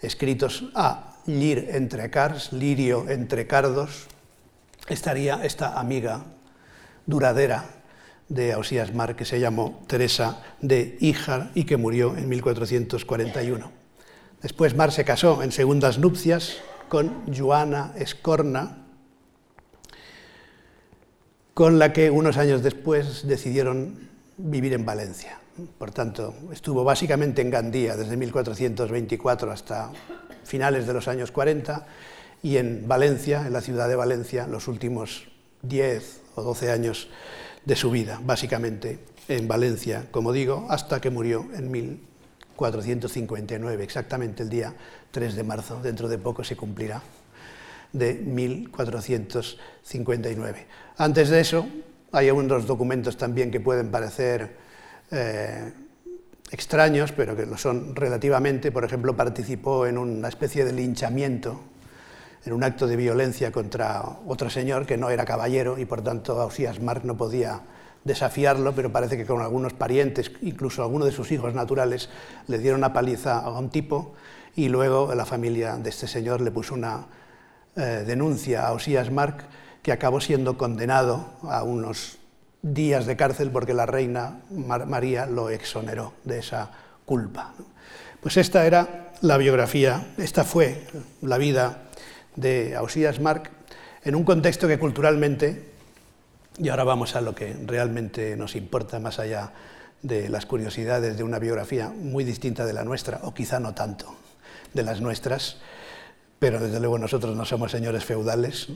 [0.00, 4.06] escritos a lir entre cars, lirio entre cardos,
[4.88, 6.24] estaría esta amiga
[7.06, 7.64] duradera
[8.28, 13.70] de Ausías Mar, que se llamó Teresa de Híjar y que murió en 1441.
[14.42, 18.84] Después Mar se casó en segundas nupcias con Joana Escorna,
[21.54, 25.38] con la que unos años después decidieron vivir en Valencia.
[25.78, 29.92] Por tanto, estuvo básicamente en Gandía desde 1424 hasta
[30.44, 31.86] finales de los años 40
[32.42, 35.28] y en Valencia, en la ciudad de Valencia, los últimos
[35.62, 37.08] 10 o 12 años
[37.64, 44.50] de su vida, básicamente en Valencia, como digo, hasta que murió en 1459, exactamente el
[44.50, 44.74] día
[45.14, 47.00] 3 de marzo, dentro de poco se cumplirá,
[47.92, 50.66] de 1459.
[50.98, 51.68] Antes de eso,
[52.10, 54.56] hay unos documentos también que pueden parecer
[55.12, 55.72] eh,
[56.50, 58.72] extraños, pero que lo son relativamente.
[58.72, 61.60] Por ejemplo, participó en una especie de linchamiento,
[62.44, 66.40] en un acto de violencia contra otro señor que no era caballero y por tanto
[66.40, 67.60] Ausías Marc no podía
[68.02, 72.08] desafiarlo, pero parece que con algunos parientes, incluso algunos de sus hijos naturales,
[72.48, 74.14] le dieron una paliza a un tipo
[74.56, 77.06] y luego la familia de este señor le puso una
[77.76, 79.44] eh, denuncia a Osías Marc
[79.82, 82.18] que acabó siendo condenado a unos
[82.62, 86.70] días de cárcel porque la reina María lo exoneró de esa
[87.04, 87.52] culpa.
[88.20, 90.86] Pues esta era la biografía, esta fue
[91.20, 91.82] la vida
[92.36, 93.50] de Ausías Marc
[94.04, 95.72] en un contexto que culturalmente,
[96.58, 99.52] y ahora vamos a lo que realmente nos importa más allá
[100.02, 104.14] de las curiosidades de una biografía muy distinta de la nuestra, o quizá no tanto
[104.74, 105.56] de las nuestras,
[106.38, 108.68] pero desde luego nosotros no somos señores feudales,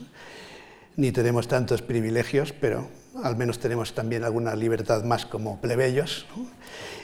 [0.96, 2.88] ni tenemos tantos privilegios, pero
[3.22, 6.26] al menos tenemos también alguna libertad más como plebeyos,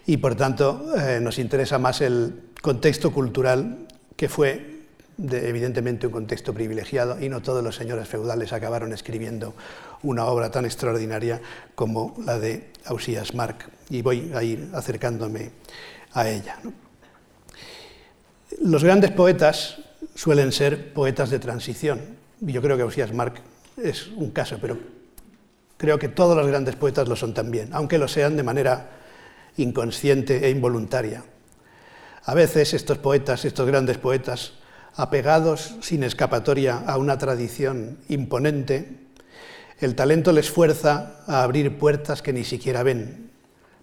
[0.06, 3.86] y por tanto eh, nos interesa más el contexto cultural
[4.16, 4.74] que fue
[5.18, 9.54] evidentemente un contexto privilegiado y no todos los señores feudales acabaron escribiendo
[10.02, 11.40] una obra tan extraordinaria
[11.74, 15.50] como la de Ausías Marc y voy a ir acercándome
[16.12, 16.58] a ella.
[18.60, 19.78] Los grandes poetas
[20.14, 22.00] suelen ser poetas de transición.
[22.40, 23.40] Yo creo que Ausías Marc
[23.82, 24.78] es un caso, pero
[25.76, 28.90] creo que todos los grandes poetas lo son también, aunque lo sean de manera
[29.56, 31.24] inconsciente e involuntaria.
[32.24, 34.52] A veces estos poetas, estos grandes poetas,
[34.94, 39.00] apegados sin escapatoria a una tradición imponente,
[39.80, 43.30] el talento les fuerza a abrir puertas que ni siquiera ven,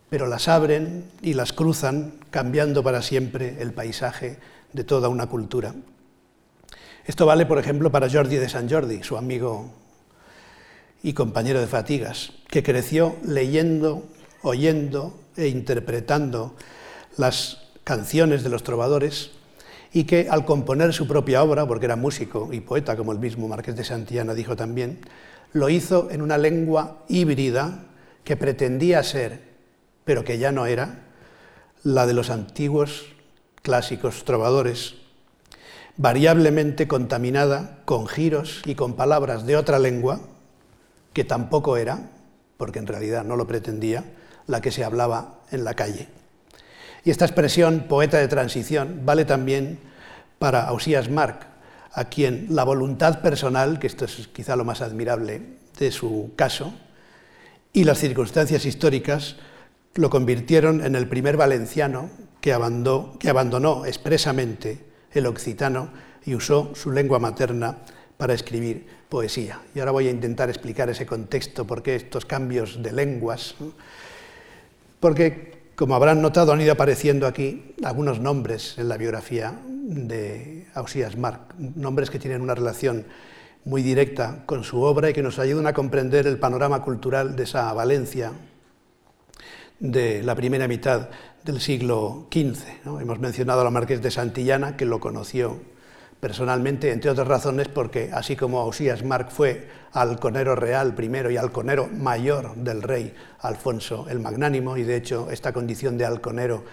[0.10, 4.40] pero las abren y las cruzan, cambiando para siempre el paisaje
[4.74, 5.74] de toda una cultura.
[7.06, 9.72] Esto vale, por ejemplo, para Jordi de San Jordi, su amigo
[11.04, 14.04] y compañero de fatigas, que creció leyendo,
[14.44, 16.56] oyendo e interpretando
[17.18, 19.32] las canciones de los trovadores
[19.94, 23.48] y que al componer su propia obra, porque era músico y poeta, como el mismo
[23.48, 25.00] Marqués de Santillana dijo también,
[25.54, 27.86] lo hizo en una lengua híbrida
[28.24, 29.42] que pretendía ser,
[30.06, 31.08] pero que ya no era,
[31.84, 33.08] la de los antiguos
[33.62, 34.96] clásicos trovadores,
[35.98, 40.22] variablemente contaminada con giros y con palabras de otra lengua,
[41.14, 42.10] que tampoco era,
[42.58, 44.06] porque en realidad no lo pretendía,
[44.48, 46.08] la que se hablaba en la calle.
[47.04, 49.80] Y esta expresión, poeta de transición, vale también
[50.40, 51.46] para Ausías Marc,
[51.94, 55.42] a quien la voluntad personal, que esto es quizá lo más admirable
[55.78, 56.74] de su caso,
[57.74, 59.36] y las circunstancias históricas
[59.96, 62.10] lo convirtieron en el primer valenciano
[62.42, 64.80] que abandonó, expresamente
[65.14, 65.90] el occitano
[66.26, 67.78] y usó su lengua materna
[68.18, 69.60] para escribir poesía.
[69.74, 73.56] Y ahora voy a intentar explicar ese contexto, por qué estos cambios de lenguas.
[75.00, 81.18] Porque, como habrán notado, han ido apareciendo aquí algunos nombres en la biografía de Ausías
[81.18, 83.06] Marc, nombres que tienen una relación
[83.66, 87.44] muy directa con su obra y que nos ayudan a comprender el panorama cultural de
[87.44, 88.32] esa Valencia
[89.80, 91.10] de la primera mitad
[91.44, 93.02] del siglo XV.
[93.02, 95.60] Hemos mencionado a la Marqués de Santillana, que lo conoció
[96.20, 101.88] personalmente, entre otras razones porque, así como Ausías Marc fue alconero real primero y alconero
[101.88, 106.64] mayor del rey Alfonso el Magnánimo, y de hecho esta condición de alconero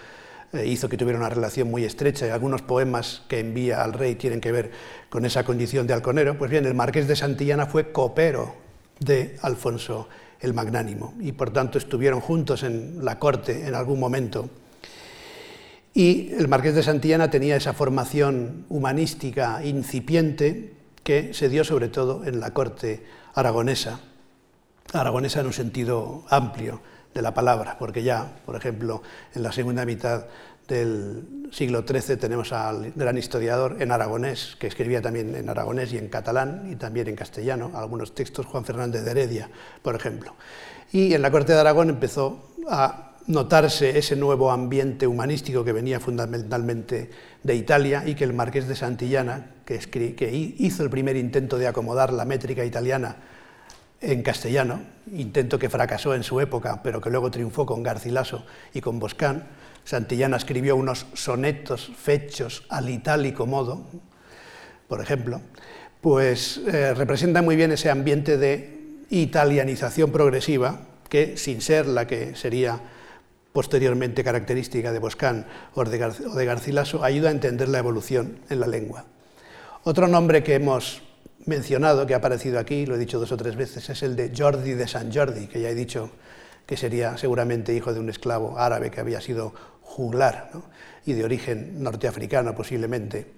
[0.53, 4.15] eh, hizo que tuviera una relación muy estrecha, y algunos poemas que envía al rey
[4.15, 4.71] tienen que ver
[5.09, 8.53] con esa condición de alconero, pues bien, el marqués de Santillana fue copero
[8.99, 10.07] de Alfonso
[10.41, 14.49] el Magnánimo, y por tanto estuvieron juntos en la corte en algún momento.
[15.93, 20.73] Y el marqués de Santillana tenía esa formación humanística incipiente
[21.03, 23.99] que se dio sobre todo en la corte aragonesa,
[24.93, 26.81] aragonesa en un sentido amplio
[27.13, 29.01] de la palabra, porque ya, por ejemplo,
[29.33, 30.25] en la segunda mitad
[30.69, 35.97] del siglo XIII tenemos al gran historiador en aragonés, que escribía también en aragonés y
[35.97, 39.49] en catalán y también en castellano, algunos textos, Juan Fernández de Heredia,
[39.81, 40.35] por ejemplo.
[40.91, 45.99] Y en la corte de Aragón empezó a notarse ese nuevo ambiente humanístico que venía
[45.99, 47.11] fundamentalmente
[47.43, 52.11] de Italia y que el marqués de Santillana, que, hizo el primer intento de acomodar
[52.11, 53.17] la métrica italiana
[54.01, 54.81] en castellano,
[55.11, 59.47] intento que fracasó en su época, pero que luego triunfó con Garcilaso y con Boscán,
[59.83, 63.85] Santillana escribió unos sonetos fechos al itálico modo,
[64.87, 65.41] por ejemplo,
[66.01, 68.79] pues eh, representa muy bien ese ambiente de
[69.09, 72.79] italianización progresiva que, sin ser la que sería
[73.51, 79.05] posteriormente característica de Boscán o de Garcilaso, ayuda a entender la evolución en la lengua.
[79.83, 81.01] Otro nombre que hemos
[81.49, 84.31] mencionado, que ha aparecido aquí, lo he dicho dos o tres veces, es el de
[84.35, 86.11] Jordi de San Jordi, que ya he dicho
[86.65, 90.51] que sería seguramente hijo de un esclavo árabe que había sido juglar
[91.05, 93.33] y de origen norteafricano posiblemente,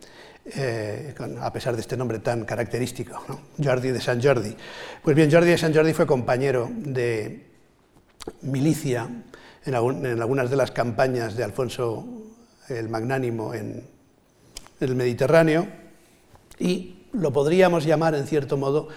[0.45, 3.24] eh, a pesar de este nombre tan característico,
[3.64, 4.55] Jordi de San Jordi.
[5.01, 7.47] Pues bien, Jordi de San Jordi fue compañero de
[8.41, 9.09] milicia
[9.66, 12.05] en, algunas de las campañas de Alfonso
[12.68, 13.84] el Magnánimo en,
[14.82, 15.68] el Mediterráneo
[16.59, 18.88] y lo podríamos llamar en cierto modo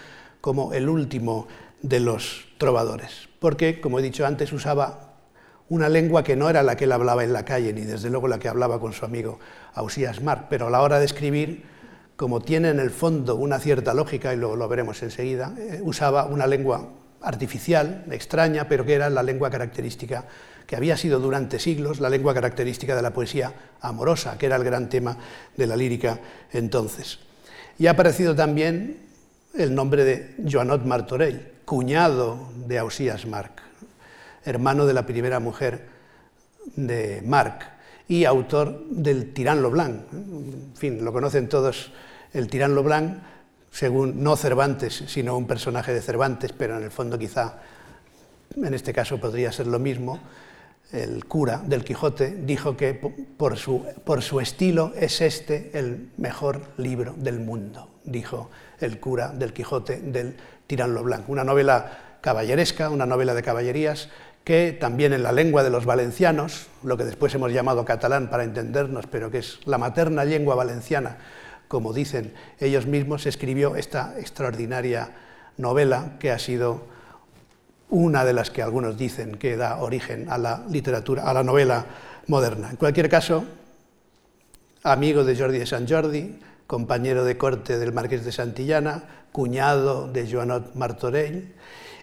[0.41, 1.49] como el último
[1.83, 5.15] de los trovadores, porque, como he dicho antes, usaba
[5.69, 8.29] una lengua que no era la que él hablaba en la calle, ni desde luego
[8.29, 9.39] la que hablaba con su amigo
[9.75, 11.65] Ausías Marc, pero a la hora de escribir,
[12.17, 16.27] como tiene en el fondo una cierta lógica, y luego lo veremos enseguida, eh, usaba
[16.27, 16.91] una lengua
[17.23, 20.27] artificial, extraña, pero que era la lengua característica
[20.67, 24.65] que había sido durante siglos la lengua característica de la poesía amorosa, que era el
[24.65, 25.17] gran tema
[25.57, 26.21] de la lírica
[26.53, 27.19] entonces.
[27.79, 29.01] Y ha aparecido también
[29.55, 33.63] el nombre de Joanot Martorell, cuñado de Ausías Marc,
[34.45, 35.87] hermano de la primera mujer
[36.77, 37.67] de Marc
[38.07, 40.03] y autor del Tirán Blanc.
[40.13, 41.93] En fin, lo conocen todos,
[42.33, 43.19] el Tirán Blanc,
[43.71, 47.61] según no Cervantes, sino un personaje de Cervantes, pero en el fondo quizá
[48.57, 50.21] en este caso podría ser lo mismo,
[50.95, 57.41] el cura del Quijote, dijo que por su, estilo es este el mejor libro del
[57.41, 60.37] mundo, dijo el cura del Quijote del
[60.67, 61.33] Tirán lo Blanco.
[61.33, 64.09] Una novela caballeresca, una novela de caballerías
[64.45, 68.45] que también en la lengua de los valencianos, lo que después hemos llamado catalán para
[68.45, 71.17] entendernos, pero que es la materna lengua valenciana,
[71.67, 75.11] como dicen ellos mismos, escribió esta extraordinaria
[75.57, 76.94] novela que ha sido
[77.95, 81.87] una de las que algunos dicen que da origen a la literatura, a la novela
[82.27, 82.71] moderna.
[82.71, 83.45] En cualquier caso,
[84.83, 90.27] amigo de Jordi de Sant Jordi, compañero de corte del marqués de Santillana, cuñado de
[90.31, 91.55] Joanot Martorell,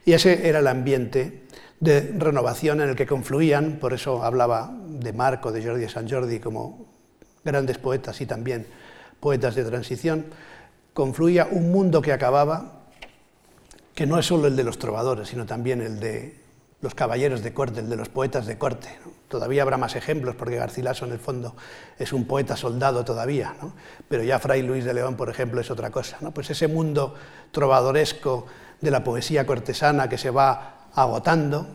[0.06, 1.44] y ese era el ambiente
[1.82, 6.10] de renovación en el que confluían, por eso hablaba de Marco, de Jordi de Sant
[6.10, 6.86] Jordi como
[7.44, 8.66] grandes poetas y también
[9.20, 10.26] poetas de transición,
[10.94, 12.81] confluía un mundo que acababa,
[14.02, 16.36] que no es solo el de los trovadores, sino también el de
[16.82, 18.90] los caballeros de corte, el de los poetas de corte.
[19.28, 21.56] Todavía habrá más ejemplos, porque Garcilaso en el fondo
[22.00, 23.56] es un poeta soldado todavía,
[24.10, 26.18] pero ya Fray Luis de León, por ejemplo, es otra cosa.
[26.34, 27.14] Pues ese mundo
[27.52, 28.48] trovadoresco
[28.82, 31.68] de la poesía cortesana que se va agotando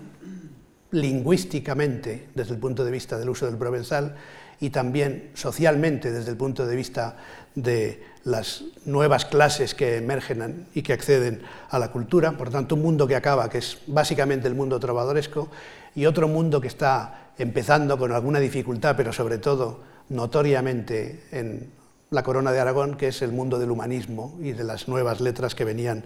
[0.91, 4.17] lingüísticamente desde el punto de vista del uso del provenzal
[4.59, 7.19] y también socialmente desde el punto de vista
[7.55, 12.83] de las nuevas clases que emergen y que acceden a la cultura, por tanto un
[12.83, 15.49] mundo que acaba, que es básicamente el mundo trovadoresco,
[15.95, 21.71] y otro mundo que está empezando con alguna dificultad, pero sobre todo notoriamente en
[22.11, 25.55] la corona de Aragón, que es el mundo del humanismo y de las nuevas letras
[25.55, 26.03] que venían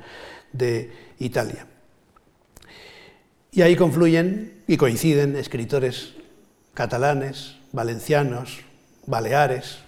[0.53, 1.67] de Italia.
[3.51, 6.13] Y ahí confluyen y coinciden escritores
[6.75, 8.61] catalanes, valencianos,
[9.07, 9.79] baleares,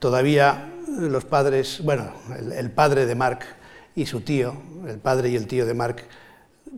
[0.00, 2.12] Todavía los padres, bueno,
[2.56, 3.44] el, padre de Marc
[3.94, 4.54] y su tío,
[4.86, 6.04] el padre y el tío de Marc,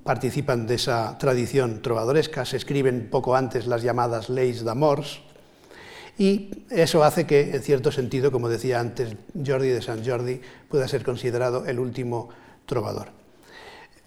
[0.05, 5.21] participan de esa tradición trovadoresca, se escriben poco antes las llamadas leyes d'amors,
[6.19, 10.87] y eso hace que, en cierto sentido, como decía antes, Jordi de Sant Jordi pueda
[10.87, 12.29] ser considerado el último
[12.67, 13.09] trovador.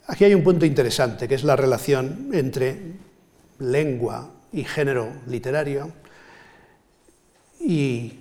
[0.08, 2.93] Aquí hay un punto interesante, que es la relación entre
[3.60, 5.91] lengua y género literario,
[7.60, 8.20] y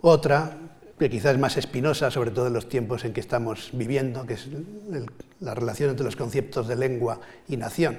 [0.00, 0.56] otra,
[0.98, 4.48] que quizás más espinosa, sobre todo en los tiempos en que estamos viviendo, que es
[5.40, 7.98] la relación entre los conceptos de lengua y nación.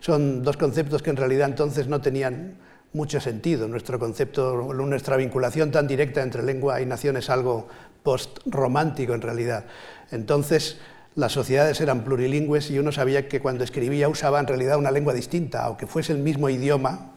[0.00, 2.56] Son dos conceptos que en realidad entonces no tenían
[2.92, 3.68] mucho sentido.
[3.68, 7.68] Nuestro concepto, nuestra vinculación tan directa entre lengua y nación es algo
[8.02, 9.66] post-romántico en realidad.
[10.10, 10.78] Entonces,
[11.14, 15.12] las sociedades eran plurilingües y uno sabía que cuando escribía usaba en realidad una lengua
[15.12, 17.12] distinta, aunque fuese el mismo idioma,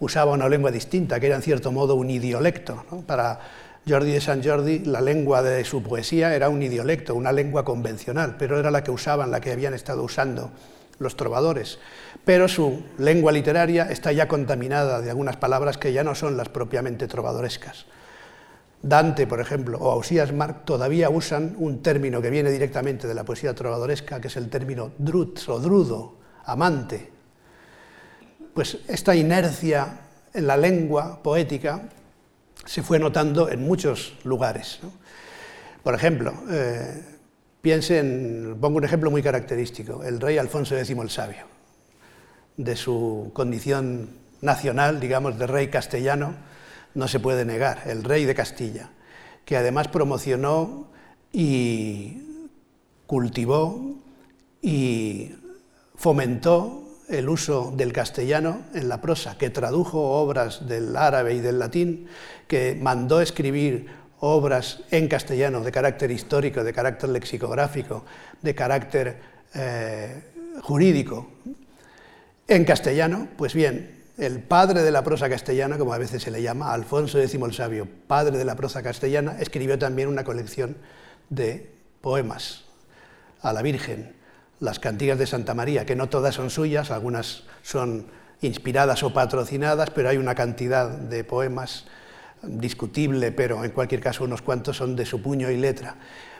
[0.00, 3.40] usaba una lengua distinta, que era en cierto modo un idiolecto, para
[3.88, 8.36] Jordi de Sant Jordi, la lengua de su poesía era un idiolecto, una lengua convencional,
[8.38, 10.50] pero era la que usaban, la que habían estado usando
[10.98, 11.78] los trovadores.
[12.24, 16.48] Pero su lengua literaria está ya contaminada de algunas palabras que ya no son las
[16.48, 17.86] propiamente trovadorescas.
[18.82, 23.24] Dante, por ejemplo, o Ausías Marc todavía usan un término que viene directamente de la
[23.24, 27.10] poesía trovadoresca, que es el término drut o drudo, amante.
[28.54, 30.00] Pues esta inercia
[30.32, 31.88] en la lengua poética
[32.64, 34.80] se fue notando en muchos lugares.
[35.82, 37.02] Por ejemplo, eh,
[37.60, 41.46] piensen, pongo un ejemplo muy característico, el rey Alfonso X el Sabio,
[42.56, 46.34] de su condición nacional, digamos, de rey castellano,
[46.94, 48.90] no se puede negar, el rey de Castilla,
[49.44, 50.88] que además promocionó
[51.32, 52.22] y
[53.06, 53.96] cultivó
[54.60, 55.32] y
[55.94, 61.58] fomentó el uso del castellano en la prosa, que tradujo obras del árabe y del
[61.58, 62.08] latín,
[62.46, 63.86] que mandó escribir
[64.20, 68.04] obras en castellano de carácter histórico, de carácter lexicográfico,
[68.42, 69.16] de carácter
[69.54, 70.22] eh,
[70.62, 71.28] jurídico,
[72.46, 76.42] en castellano, pues bien, el padre de la prosa castellana, como a veces se le
[76.42, 80.76] llama, Alfonso X el Sabio, padre de la prosa castellana, escribió también una colección
[81.30, 82.64] de poemas
[83.42, 84.17] a la Virgen,
[84.60, 88.06] las cantigas de Santa María, que no todas son suyas, algunas son
[88.40, 91.86] inspiradas o patrocinadas, pero hay una cantidad de poemas
[92.42, 95.96] discutible, pero en cualquier caso unos cuantos son de su puño y letra.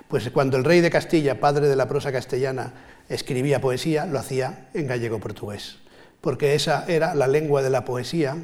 [0.09, 2.73] Pues cuando el rey de Castilla, padre de la prosa castellana,
[3.09, 5.77] escribía poesía, lo hacía en gallego-portugués,
[6.21, 8.37] porque esa era la lengua de la poesía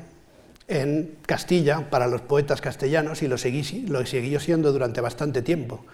[0.69, 5.85] en Castilla para los poetas castellanos y lo, lo siguió siendo durante bastante tiempo.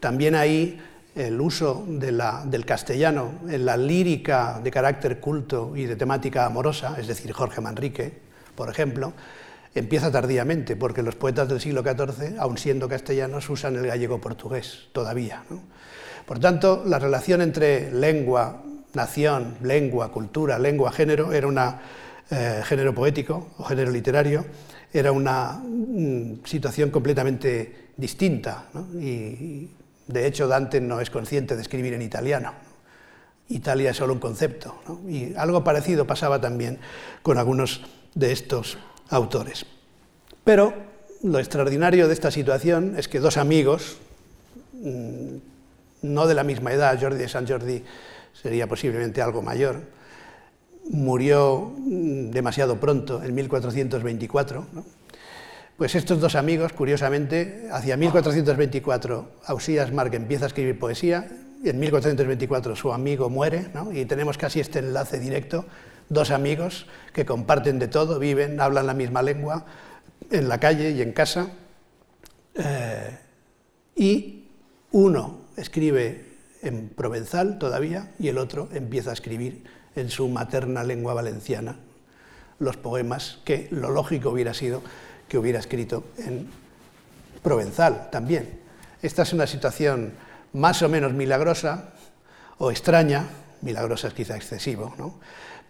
[0.00, 0.80] También ahí
[1.14, 7.06] el uso del castellano en la lírica de carácter culto y de temática amorosa, es
[7.06, 8.18] decir, Jorge Manrique,
[8.54, 9.12] por ejemplo,
[9.74, 15.42] empieza tardíamente, porque los poetas del siglo XIV, aun siendo castellanos, usan el gallego-portugués todavía.
[16.26, 18.62] Por tanto, la relación entre lengua,
[18.94, 24.44] nación, lengua, cultura, lengua, género, era un eh, género poético o género literario,
[24.92, 25.60] era una
[26.44, 28.66] situación completamente distinta.
[30.08, 32.52] De hecho, Dante no es consciente de escribir en italiano.
[33.48, 34.80] Italia es solo un concepto.
[35.06, 36.78] Y algo parecido pasaba también
[37.22, 37.82] con algunos
[38.14, 38.78] de estos
[39.10, 39.66] autores.
[40.44, 40.72] Pero
[41.22, 43.98] lo extraordinario de esta situación es que dos amigos,
[44.72, 45.36] mm,
[46.02, 47.84] no de la misma edad, Jordi de San Jordi
[48.32, 49.82] sería posiblemente algo mayor,
[50.90, 54.66] murió mm, demasiado pronto, en 1424.
[55.78, 61.28] Pues estos dos amigos, curiosamente, hacia 1424 Ausías Marc empieza a escribir poesía,
[61.62, 65.66] y en 1424 su amigo muere, y tenemos casi este enlace directo,
[66.08, 69.66] dos amigos que comparten de todo, viven, hablan la misma lengua,
[70.32, 71.52] en la calle y en casa,
[72.56, 73.16] eh,
[73.94, 74.48] y
[74.90, 76.24] uno escribe
[76.60, 79.62] en provenzal todavía y el otro empieza a escribir
[79.94, 81.78] en su materna lengua valenciana
[82.58, 84.82] los poemas que lo lógico hubiera sido
[85.28, 86.48] que hubiera escrito en
[87.42, 88.60] provenzal también.
[89.02, 90.12] Esta es una situación
[90.52, 91.90] más o menos milagrosa
[92.58, 93.26] o extraña,
[93.62, 95.18] milagrosa es quizá excesivo, ¿no?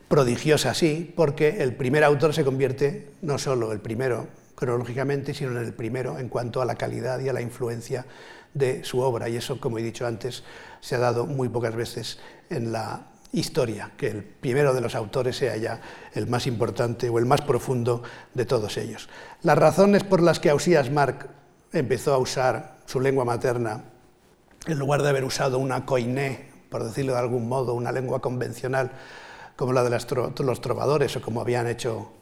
[0.08, 5.58] prodigiosa sí, porque el primer autor se convierte no solo el primero cronológicamente, sino en
[5.58, 8.06] el primero en cuanto a la calidad y a la influencia
[8.54, 9.28] de su obra.
[9.28, 10.42] Y eso, como he dicho antes,
[10.80, 15.36] se ha dado muy pocas veces en la historia, que el primero de los autores
[15.36, 15.80] sea ya
[16.14, 18.02] el más importante o el más profundo
[18.34, 19.08] de todos ellos.
[19.42, 21.28] Las razones por las que Ausías Marc
[21.72, 23.84] empezó a usar su lengua materna,
[24.66, 28.92] en lugar de haber usado una coiné, por decirlo de algún modo, una lengua convencional,
[29.56, 32.12] como la de los trovadores o como habían hecho,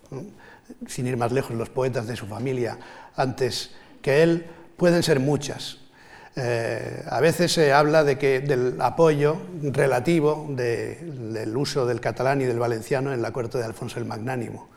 [0.86, 2.78] sin ir más lejos, los poetas de su familia
[3.14, 4.46] antes que él,
[4.76, 5.78] pueden ser muchas.
[6.38, 12.44] Eh, a veces se habla de que, del apoyo relativo del uso del catalán y
[12.44, 14.68] del valenciano en la corte de Alfonso el Magnánimo,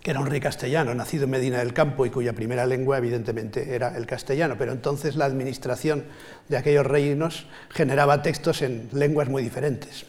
[0.00, 3.74] que era un rey castellano, nacido en Medina del Campo y cuya primera lengua evidentemente
[3.74, 6.04] era el castellano, pero entonces la administración
[6.48, 10.06] de aquellos reinos generaba textos en lenguas muy diferentes.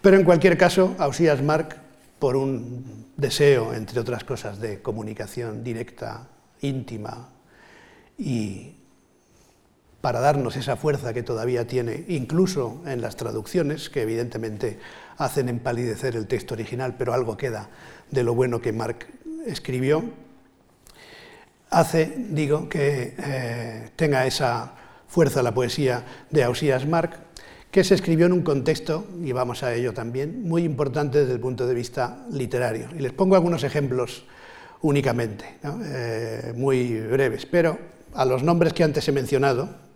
[0.00, 1.76] Pero en cualquier caso, Ausías Marc,
[2.18, 6.26] por un deseo, entre otras cosas, de comunicación directa,
[6.62, 7.28] íntima,
[8.16, 8.77] y
[10.00, 14.78] para darnos esa fuerza que todavía tiene, incluso en las traducciones, que evidentemente
[15.16, 17.68] hacen empalidecer el texto original, pero algo queda
[18.10, 19.08] de lo bueno que Marc
[19.46, 20.04] escribió,
[21.70, 24.72] hace, digo, que eh, tenga esa
[25.08, 27.18] fuerza la poesía de Ausías Marc,
[27.70, 31.40] que se escribió en un contexto, y vamos a ello también, muy importante desde el
[31.40, 32.88] punto de vista literario.
[32.96, 34.24] Y les pongo algunos ejemplos
[34.80, 37.78] únicamente, eh, muy breves, pero
[38.14, 39.87] a los nombres que antes he mencionado,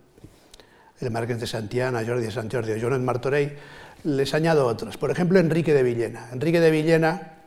[1.03, 3.59] el Marqués de Santiana, Jordi de Sant Jordi o Martorell,
[4.05, 4.97] les añado otros.
[4.97, 6.29] Por ejemplo, Enrique de Villena.
[6.33, 7.39] Enrique de Villena,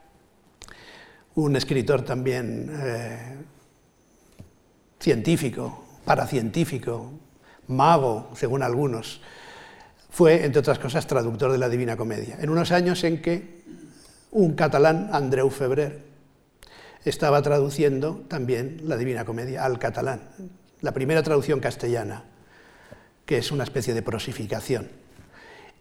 [1.35, 3.37] un escritor también eh,
[4.99, 7.11] científico, paracientífico,
[7.67, 9.21] mago, según algunos,
[10.09, 13.63] fue, entre otras cosas, traductor de la Divina Comedia, en unos años en que
[14.31, 16.03] un catalán, Andreu Febrer,
[17.03, 20.21] estaba traduciendo también la Divina Comedia al catalán,
[20.81, 22.23] la primera traducción castellana,
[23.25, 24.89] que es una especie de prosificación,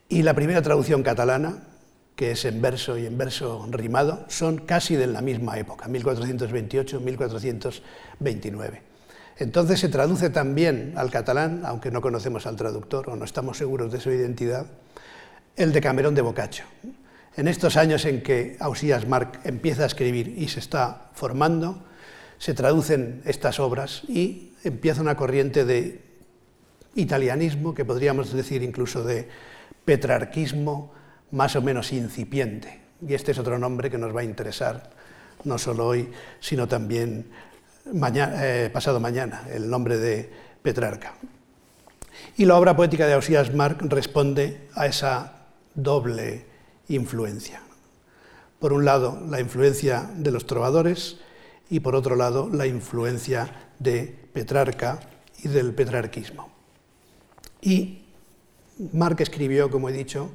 [0.09, 1.65] y la primera traducción catalana,
[2.15, 8.81] que es en verso y en verso rimado, son casi de la misma época, 1428-1429.
[9.37, 13.91] Entonces se traduce también al catalán, aunque no conocemos al traductor o no estamos seguros
[13.91, 14.67] de su identidad,
[15.57, 16.65] el de Camerón de Boccaccio.
[17.37, 21.83] En estos años en que Ausías Marc empieza a escribir y se está formando,
[22.39, 26.04] se traducen estas obras y empieza una corriente de
[26.95, 29.29] italianismo, que podríamos decir incluso de
[29.85, 30.93] petrarquismo
[31.31, 32.81] más o menos incipiente.
[33.07, 34.91] Y este es otro nombre que nos va a interesar
[35.45, 36.09] no solo hoy,
[36.41, 37.27] sino también
[37.87, 40.31] eh, pasado mañana, el nombre de
[40.63, 41.15] Petrarca.
[42.37, 46.47] Y la obra poética de Ausías Marc responde a esa doble
[46.89, 47.61] influencia.
[48.59, 51.19] Por un lado, la influencia de los trovadores
[51.69, 55.01] y por otro lado, la influencia de Petrarca
[55.43, 56.54] y del petrarquismo.
[57.65, 58.05] Y
[58.93, 60.31] Marc escribió, como he dicho,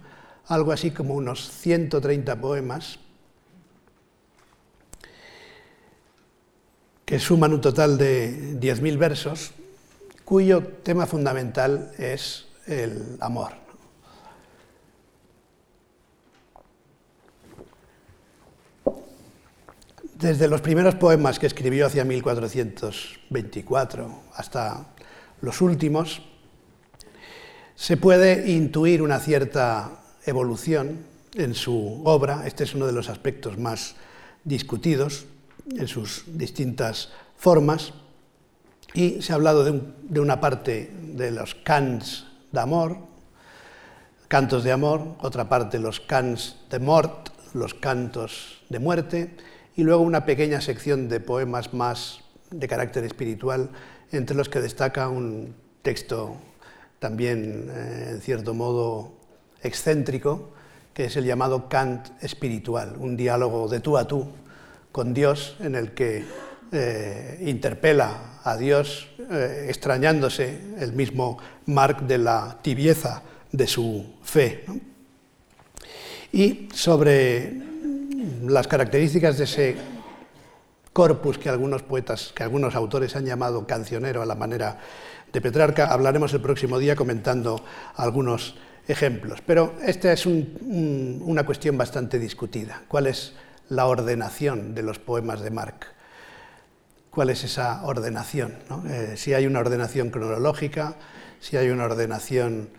[0.48, 2.98] algo así como unos 130 poemas
[7.06, 9.52] que suman un total de 10.000 versos,
[10.26, 13.52] cuyo tema fundamental es el amor.
[20.16, 24.88] Desde los primeros poemas que escribió hacia 1424 hasta
[25.42, 26.24] los últimos,
[27.80, 30.98] se puede intuir una cierta evolución
[31.34, 32.46] en su obra.
[32.46, 33.96] Este es uno de los aspectos más
[34.44, 35.28] discutidos
[35.72, 37.94] en sus distintas formas
[38.94, 42.98] y se ha hablado de, una parte de los cants de amor,
[44.28, 49.38] cantos de amor, otra parte los cants de mort, los cantos de muerte,
[49.78, 52.20] y luego una pequeña sección de poemas más
[52.52, 53.70] de carácter espiritual,
[54.12, 56.36] entre los que destaca un texto
[57.00, 59.14] también, eh, en cierto modo,
[59.64, 60.52] excéntrico,
[60.94, 64.28] que es el llamado Kant espiritual, un diálogo de tú a tú
[64.92, 66.26] con Dios en el que
[66.72, 71.38] eh, interpela a Dios eh, extrañándose el mismo
[71.68, 74.66] Marc de la tibieza de su fe.
[76.32, 77.54] Y sobre
[78.46, 79.76] las características de ese
[80.94, 84.80] corpus que algunos poetas, que algunos autores han llamado cancionero a la manera
[85.32, 87.64] de Petrarca, hablaremos el próximo día comentando
[87.96, 88.56] algunos
[88.88, 89.42] ejemplos.
[89.46, 92.82] Pero esta es una cuestión bastante discutida.
[92.88, 93.34] ¿Cuál es
[93.70, 95.88] la ordenación de los poemas de Marc?
[97.12, 98.56] ¿Cuál es esa ordenación?
[98.88, 100.96] Eh, si hay una ordenación cronológica,
[101.40, 102.70] si hay una ordenación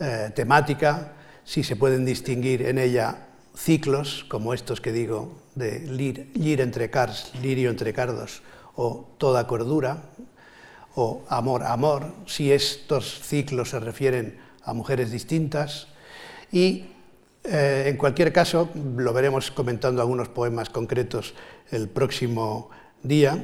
[0.00, 1.12] eh, temática,
[1.44, 7.32] si se pueden distinguir en ella ciclos como estos que digo de lir, entre cars,
[7.42, 8.42] lirio entre cardos,
[8.76, 10.04] o toda cordura,
[11.00, 15.86] o amor, amor, si estos ciclos se refieren a mujeres distintas.
[16.50, 16.86] Y
[17.44, 21.34] eh, en cualquier caso, lo veremos comentando algunos poemas concretos
[21.70, 22.70] el próximo
[23.00, 23.38] día.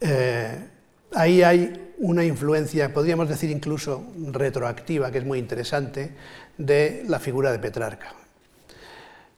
[0.00, 0.68] Eh,
[1.16, 6.14] ahí hay una influencia, podríamos decir incluso retroactiva, que es muy interesante,
[6.58, 8.21] de la figura de Petrarca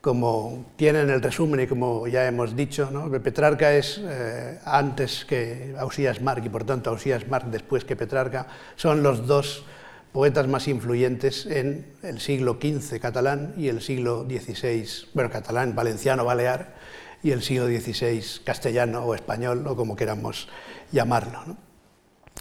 [0.05, 2.91] como tienen el resumen y como ya hemos dicho,
[3.23, 8.47] Petrarca es eh, antes que Ausías Marc y por tanto Ausías Marc después que Petrarca,
[8.77, 9.65] son los dos
[10.13, 16.27] poetas más influyentes en el siglo XV catalán y el siglo XVI, bueno, catalán, valenciano,
[16.27, 16.75] balear,
[17.23, 20.49] y el siglo XVI castellano o español, o como queramos
[20.93, 21.57] llamarlo.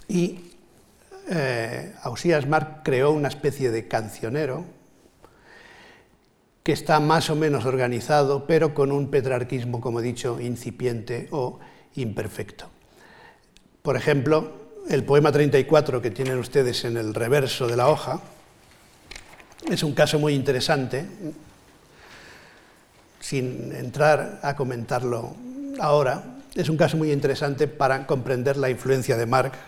[0.06, 0.52] Y
[1.30, 4.66] eh, Ausías Marc creó una especie de cancionero,
[6.64, 11.60] que está más o menos organizado, pero con un petrarquismo, como he dicho, incipiente o
[11.94, 12.70] imperfecto.
[13.82, 14.50] Por ejemplo,
[14.88, 18.20] el poema 34 que tienen ustedes en el reverso de la hoja
[19.70, 21.06] es un caso muy interesante,
[23.20, 25.36] sin entrar a comentarlo
[25.78, 29.58] ahora, es un caso muy interesante para comprender la influencia de Marx,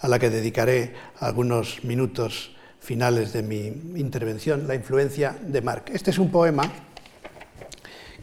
[0.00, 3.66] a la que dedicaré algunos minutos finales de mi
[4.00, 5.90] intervención, la influencia de Marc.
[5.90, 6.70] Este es un poema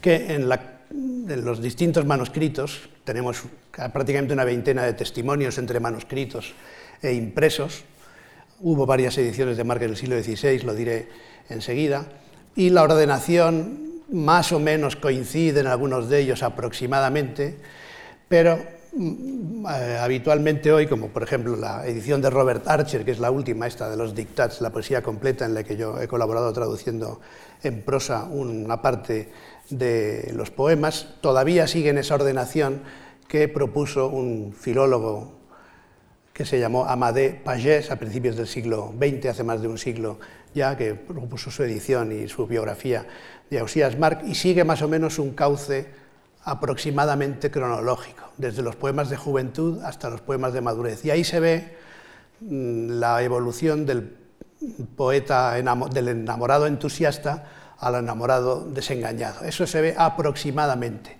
[0.01, 6.53] que en, los distintos manuscritos, tenemos prácticamente una veintena de testimonios entre manuscritos
[7.01, 7.83] e impresos,
[8.61, 11.09] hubo varias ediciones de Marc en el siglo XVI, lo diré
[11.49, 12.05] enseguida,
[12.55, 17.57] y la ordenación más o menos coincide en algunos de ellos aproximadamente,
[18.27, 18.59] pero
[18.97, 23.67] eh, habitualmente hoy, como por ejemplo la edición de Robert Archer, que es la última,
[23.67, 27.19] esta de los dictats, la poesía completa en la que yo he colaborado traduciendo
[27.63, 29.31] en prosa una parte
[29.69, 32.81] de los poemas, todavía siguen esa ordenación
[33.27, 35.33] que propuso un filólogo
[36.31, 40.19] que se llamó Amadé Pagès a principios del siglo XX, hace más de un siglo
[40.53, 43.05] ya, que propuso su edición y su biografía
[43.49, 45.87] de Ausías Marc, y sigue más o menos un cauce
[46.43, 51.05] aproximadamente cronológico, desde los poemas de juventud hasta los poemas de madurez.
[51.05, 51.77] Y ahí se ve
[52.41, 54.15] mm, la evolución del
[54.95, 57.43] poeta, del enamorado entusiasta
[57.79, 59.43] al enamorado desengañado.
[59.43, 61.17] Eso se ve aproximadamente.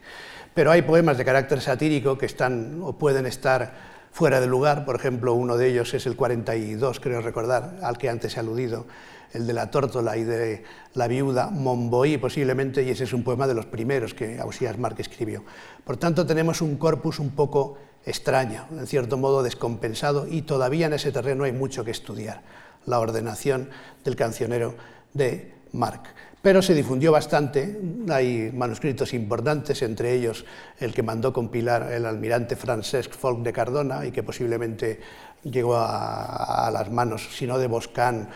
[0.53, 4.85] Pero hay poemas de carácter satírico que están o pueden estar fuera de lugar.
[4.85, 8.85] Por ejemplo, uno de ellos es el 42, creo recordar, al que antes he aludido,
[9.33, 10.63] el de la tórtola y de
[10.93, 14.97] la viuda Monboí posiblemente, y ese es un poema de los primeros que Ausías Marc
[15.01, 15.43] escribió.
[15.83, 20.93] Por tanto, tenemos un corpus un poco extraño, en cierto modo descompensado, y todavía en
[20.93, 22.41] ese terreno hay mucho que estudiar,
[22.85, 23.69] la ordenación
[24.05, 24.75] del cancionero
[25.13, 26.07] de Marc.
[26.45, 27.75] Pero se difundió bastante,
[28.07, 30.45] hay manuscritos importantes, entre ellos
[30.79, 34.99] el que mandó compilar el almirante Francesc Folk de Cardona y que posiblemente
[35.41, 38.29] llegó a, las manos, si no de Boscán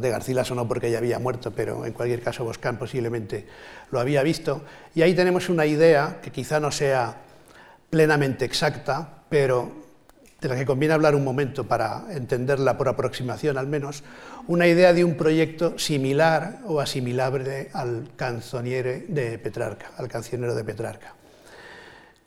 [0.00, 3.46] de Garcilas o no porque ya había muerto, pero en cualquier caso Boscán posiblemente
[3.92, 4.62] lo había visto.
[4.96, 7.18] Y ahí tenemos una idea que quizá no sea
[7.88, 9.83] plenamente exacta, pero
[10.44, 14.02] de la que conviene hablar un momento para entenderla por aproximación al menos,
[14.46, 20.62] una idea de un proyecto similar o asimilable al canzoniere de Petrarca, al cancionero de
[20.62, 21.14] Petrarca.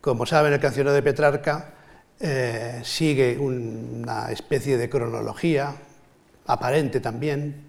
[0.00, 1.74] Como saben, el cancionero de Petrarca
[2.18, 5.76] eh, sigue una especie de cronología,
[6.46, 7.68] aparente también,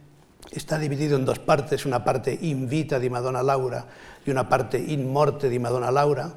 [0.50, 3.86] está dividido en dos partes, una parte in vita di Madonna Laura
[4.26, 6.34] y una parte in morte di Madonna Laura,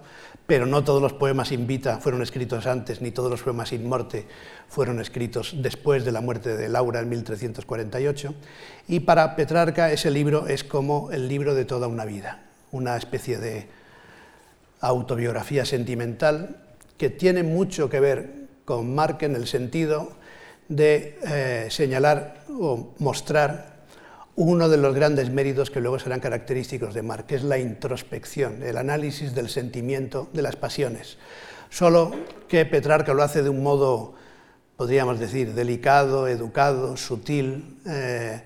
[0.52, 3.88] pero no todos los poemas in vita fueron escritos antes, ni todos los poemas in
[3.88, 4.26] morte
[4.68, 8.34] fueron escritos después de la muerte de Laura en 1348.
[8.86, 13.38] Y para Petrarca ese libro es como el libro de toda una vida, una especie
[13.38, 13.66] de
[14.82, 16.58] autobiografía sentimental
[16.98, 18.32] que tiene mucho que ver
[18.66, 20.12] con Mark en el sentido
[20.68, 23.71] de eh, señalar o mostrar
[24.34, 28.78] uno de los grandes méritos que luego serán característicos de que es la introspección, el
[28.78, 31.18] análisis del sentimiento, de las pasiones.
[31.68, 32.12] Solo
[32.48, 34.14] que Petrarca lo hace de un modo,
[34.76, 38.42] podríamos decir, delicado, educado, sutil, eh,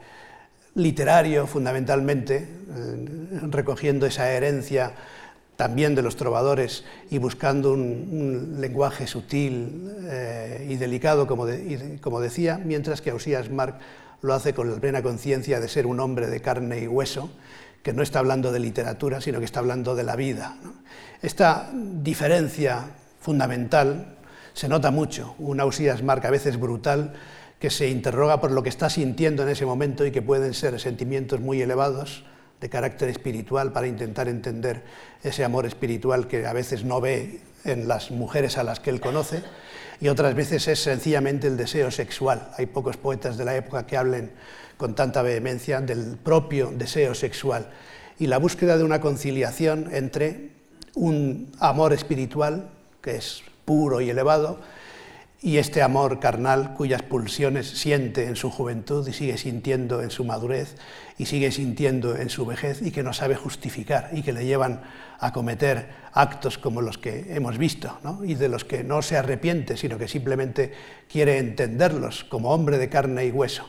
[0.75, 3.07] literario fundamentalmente, eh,
[3.51, 4.93] recogiendo esa herencia
[5.57, 11.47] también de los trovadores y buscando un, lenguaje sutil eh, y delicado, como,
[12.01, 13.77] como, decía, mientras que Ausías Marc
[14.23, 17.31] lo hace con la plena conciencia de ser un hombre de carne y hueso,
[17.83, 20.57] que no está hablando de literatura, sino que está hablando de la vida.
[21.23, 22.85] Esta diferencia
[23.21, 24.17] fundamental
[24.55, 27.15] se nota mucho, un Ausías Marc a veces brutal,
[27.59, 30.79] que se interroga por lo que está sintiendo en ese momento y que pueden ser
[30.81, 32.25] sentimientos muy elevados,
[32.61, 34.83] de carácter espiritual para intentar entender
[35.23, 39.01] ese amor espiritual que a veces no ve en las mujeres a las que él
[39.01, 39.43] conoce
[40.01, 42.51] y otras veces es sencillamente el deseo sexual.
[42.59, 44.33] Hay pocos poetas de la época que hablen
[44.77, 47.71] con tanta vehemencia del propio deseo sexual
[48.19, 50.51] y la búsqueda de una conciliación entre
[50.95, 54.61] un amor espiritual que es puro y elevado
[55.43, 60.25] y este amor carnal cuyas pulsiones siente en su juventud y sigue sintiendo en su
[60.25, 60.77] madurez
[61.19, 64.83] y sigue sintiendo en su vejez y que no sabe justificar y que le llevan
[65.19, 69.77] a cometer actos como los que hemos visto y de los que no se arrepiente,
[69.77, 70.73] sino que simplemente
[71.11, 73.67] quiere entenderlos como hombre de carne y hueso.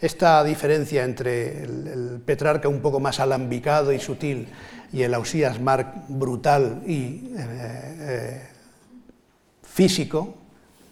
[0.00, 4.48] Esta diferencia entre el, Petrarca un poco más alambicado y sutil
[4.92, 8.42] y el Ausías Marc brutal y eh, eh,
[9.62, 10.45] físico,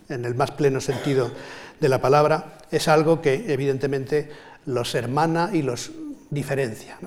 [0.09, 1.31] en el más pleno sentido
[1.81, 4.31] de la palabra, es algo que evidentemente
[4.67, 5.93] los hermana y los
[6.31, 6.99] diferencia.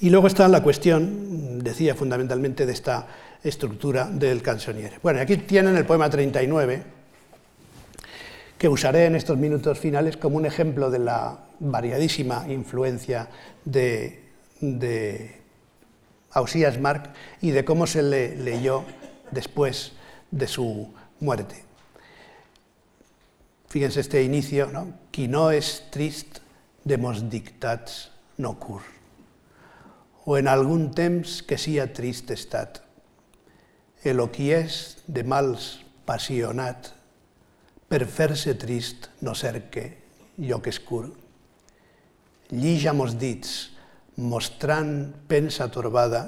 [0.00, 3.06] Y luego está la cuestión, decía fundamentalmente, de esta
[3.42, 4.98] estructura del canzoniere.
[5.02, 6.82] Bueno, aquí tienen el poema 39,
[8.58, 13.28] que usaré en estos minutos finales como un ejemplo de la variadísima influencia
[13.64, 14.22] de,
[14.60, 15.40] de
[16.32, 17.10] Ausías Marc
[17.40, 18.84] y de cómo se le leyó
[19.30, 19.92] después
[20.30, 21.69] de su muerte.
[23.70, 24.98] Fíjense este inicio, no?
[25.12, 26.40] Qui no es trist
[26.82, 28.82] de mos dictats no cur.
[30.26, 32.80] O en algun temps que sia trist estat.
[34.02, 36.90] El qui és de mals passionat,
[37.86, 39.84] per fer-se trist no cerque
[40.42, 41.04] lloc escur.
[42.50, 43.70] Llija mos dits,
[44.18, 46.24] mostrant pensa torbada,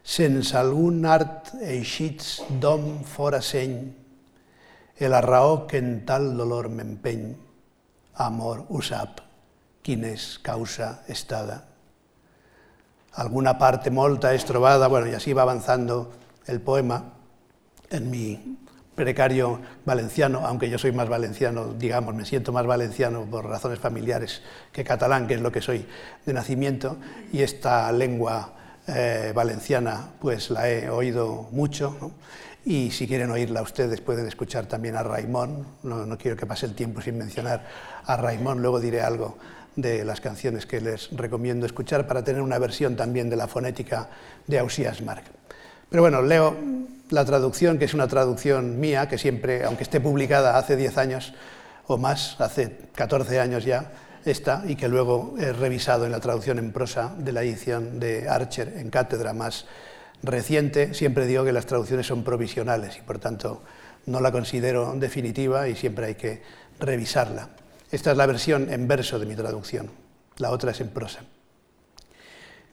[0.00, 4.03] sense algun art eixits d'hom fora seny,
[4.96, 7.34] e la raó que en tal dolor m'empeny,
[8.14, 9.20] amor ho sap,
[9.82, 11.64] quina és causa estada.
[13.14, 16.12] Alguna parte molta es trobada, bueno, y así va avanzando
[16.46, 17.12] el poema
[17.90, 18.58] en mi
[18.94, 24.42] precario valenciano, aunque yo soy más valenciano, digamos, me siento más valenciano por razones familiares
[24.72, 25.86] que catalán, que es lo que soy
[26.24, 26.96] de nacimiento,
[27.32, 28.52] y esta lengua
[28.86, 32.12] eh, valenciana pues la he oído mucho.
[32.66, 35.66] Y si quieren oírla ustedes pueden escuchar también a Raimón.
[35.82, 37.64] No, quiero que pase el tiempo sin mencionar
[38.04, 38.62] a Raimón.
[38.62, 39.36] Luego diré algo
[39.76, 44.08] de las canciones que les recomiendo escuchar para tener una versión también de la fonética
[44.46, 45.24] de Ausías Marc.
[45.90, 46.56] Pero bueno, leo
[47.10, 51.34] la traducción, que es una traducción mía, que siempre, aunque esté publicada hace 10 años
[51.86, 53.92] o más, hace 14 años ya,
[54.24, 58.26] está, y que luego he revisado en la traducción en prosa de la edición de
[58.26, 59.66] Archer en cátedra más
[60.24, 63.62] reciente, siempre digo que las traducciones son provisionales y por tanto
[64.06, 66.42] no la considero definitiva y siempre hay que
[66.80, 67.50] revisarla.
[67.90, 69.90] Esta es la versión en verso de mi traducción,
[70.38, 71.20] la otra es en prosa.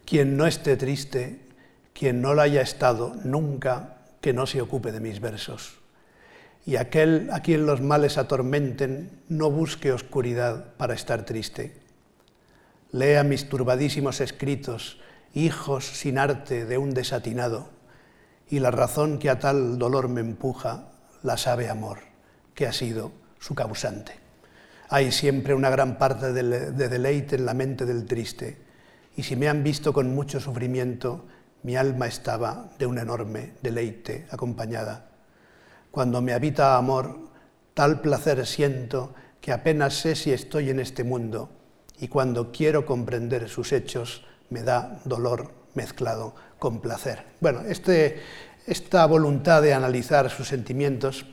[0.06, 1.40] Quien no esté triste,
[1.94, 5.80] quien no lo haya estado nunca, que no se ocupe de mis versos.
[6.66, 11.76] Y aquel a quien los males atormenten, no busque oscuridad para estar triste.
[12.92, 15.01] Lea mis turbadísimos escritos,
[15.34, 17.70] hijos sin arte de un desatinado,
[18.50, 20.90] y la razón que a tal dolor me empuja
[21.24, 22.00] la sabe amor,
[22.54, 24.14] que ha sido su causante.
[24.90, 28.58] Hay siempre una gran parte de deleite en la mente del triste,
[29.16, 31.26] y si me han visto con mucho sufrimiento,
[31.64, 35.12] mi alma estaba de un enorme deleite acompañada.
[35.92, 37.30] Cuando me habita amor,
[37.74, 41.50] tal placer siento que apenas sé si estoy en este mundo
[42.00, 47.26] y cuando quiero comprender sus hechos me da dolor mezclado con placer.
[47.40, 48.22] Bueno, este,
[48.68, 51.26] esta voluntad de analizar sus sentimientos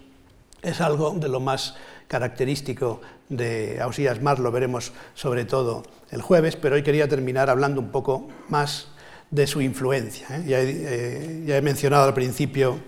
[0.62, 1.76] es algo de lo más
[2.08, 7.80] característico de Ausías Mar, lo veremos sobre todo el jueves, pero hoy quería terminar hablando
[7.80, 8.88] un poco más
[9.30, 10.26] de su influencia.
[10.30, 10.44] ¿eh?
[10.46, 12.78] Eh, ya, he mencionado al principio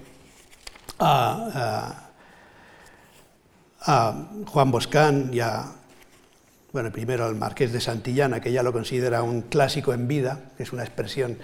[0.98, 2.06] a,
[4.46, 5.79] Juan Boscán y a,
[6.72, 10.62] bueno, primero al Marqués de Santillana, que ya lo considera un clásico en vida, que
[10.62, 11.38] es una expresión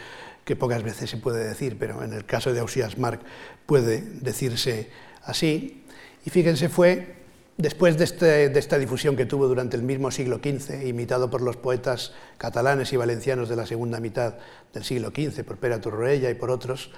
[0.45, 3.21] que pocas veces se puede decir, pero en el caso de Ausías Marc
[3.67, 4.91] puede decirse
[5.25, 5.83] así.
[6.25, 7.17] Y fíjense, fue
[7.57, 11.57] después este, de, esta difusión que tuvo durante el mismo siglo XV, imitado por los
[11.57, 14.35] poetas catalanes y valencianos de la segunda mitad
[14.73, 16.93] del siglo XV, por Pere Torroella y por otros,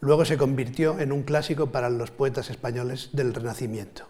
[0.00, 4.06] luego se convirtió en un clásico para los poetas españoles del Renacimiento,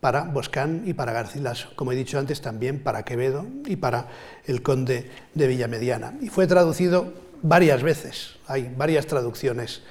[0.00, 4.08] para Boscán y para Garcilaso, como he dicho antes también para Quevedo y para
[4.46, 6.14] el conde de Villamediana.
[6.20, 9.82] Y fue traducido varias veces, hay varias traducciones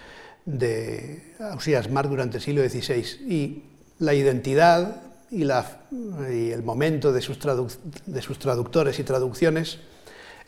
[0.46, 3.64] de Ausías Mar durante el siglo XVI y
[4.00, 9.80] la identidad y, el momento de sus, traductores y traducciones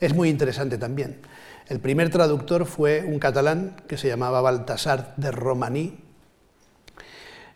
[0.00, 1.20] es muy interesante también.
[1.68, 6.00] El primer traductor fue un catalán que se llamaba Baltasar de Romaní.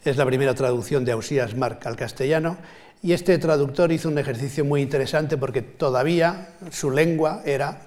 [0.06, 2.58] Es la primera traducción de Ausías Marc al castellano.
[3.02, 7.80] Y este traductor hizo un ejercicio muy interesante porque todavía su lengua era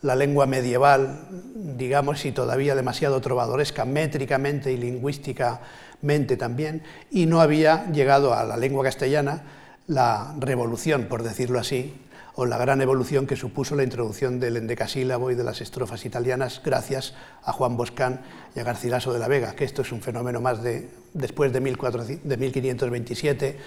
[0.00, 1.28] la lengua medieval,
[1.76, 8.56] digamos, y todavía demasiado trovadoresca métricamente y lingüísticamente también, y no había llegado a la
[8.56, 9.42] lengua castellana
[9.86, 11.94] la revolución, por decirlo así,
[12.36, 16.60] o la gran evolución que supuso la introducción del endecasílabo y de las estrofas italianas
[16.62, 18.20] gracias a Juan Boscán
[18.54, 21.60] y a Garcilaso de la Vega, que esto es un fenómeno más de después de,
[21.60, 23.58] 1527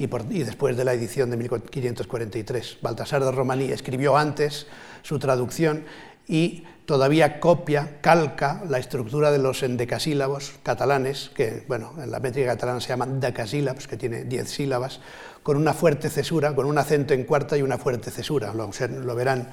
[0.00, 2.78] y, y después de la edición de 1543.
[2.82, 4.66] Baltasar de Romaní escribió antes
[5.02, 5.84] su traducción
[6.26, 12.52] y todavía copia, calca la estructura de los endecasílabos catalanes, que bueno, en la métrica
[12.52, 15.00] catalana se llaman decasílabos, que tiene diez sílabas,
[15.42, 18.54] con una fuerte cesura, con un acento en cuarta y una fuerte cesura.
[18.54, 19.50] Lo, verán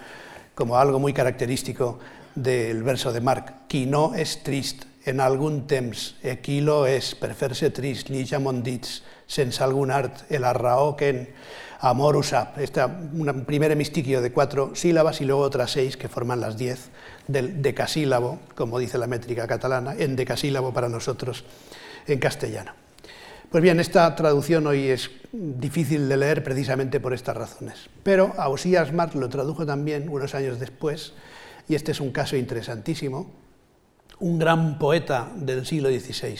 [0.55, 1.99] como algo muy característico
[2.35, 3.67] del verso de Marc.
[3.67, 8.23] Qui no és trist en algun temps, e qui lo és per fer-se trist, ni
[8.25, 11.27] ja dits, sense algun art, el arraó que en
[11.81, 12.57] amor usap.
[12.59, 16.89] Esta, un primer hemistiquio de cuatro sílabas y luego otras seis que forman las diez
[17.27, 21.45] del decasílabo, como dice la métrica catalana, en decasílabo para nosotros
[22.07, 22.73] en castellano.
[23.49, 27.89] Pues bien, esta traducción hoy es difícil de leer precisamente por estas razones.
[28.01, 31.13] Pero Ausías Marc lo tradujo también unos años después,
[31.67, 33.31] y este es un caso interesantísimo,
[34.19, 36.39] un gran poeta del siglo XVI,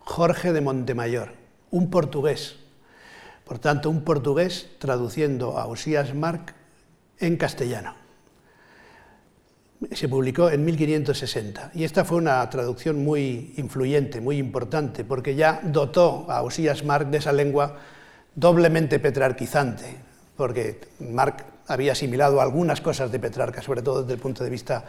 [0.00, 1.32] Jorge de Montemayor,
[1.70, 2.56] un portugués,
[3.44, 6.54] por tanto, un portugués traduciendo a Osías Marc
[7.18, 8.03] en castellano.
[9.92, 15.60] Se publicó en 1560 y esta fue una traducción muy influyente, muy importante, porque ya
[15.64, 17.76] dotó a Osías Marc de esa lengua
[18.34, 19.96] doblemente petrarquizante,
[20.36, 24.84] porque Marc había asimilado algunas cosas de Petrarca, sobre todo desde el punto de vista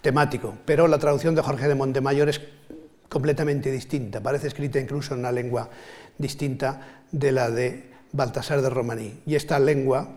[0.00, 2.40] temático, pero la traducción de Jorge de Montemayor es
[3.08, 5.68] completamente distinta, parece escrita incluso en una lengua
[6.16, 9.20] distinta de la de Baltasar de Romaní.
[9.26, 10.08] Y esta lengua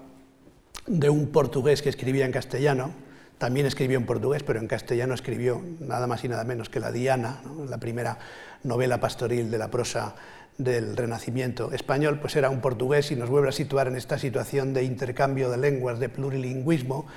[0.86, 2.92] de un portugués que escribía en castellano,
[3.38, 6.92] también escribió en portugués, pero en castellano escribió nada más y nada menos que la
[6.92, 8.18] Diana, la primera
[8.64, 10.16] novela pastoril de la prosa
[10.58, 14.74] del Renacimiento español, pues era un portugués y nos vuelve a situar en esta situación
[14.74, 17.08] de intercambio de lenguas, de plurilingüismo,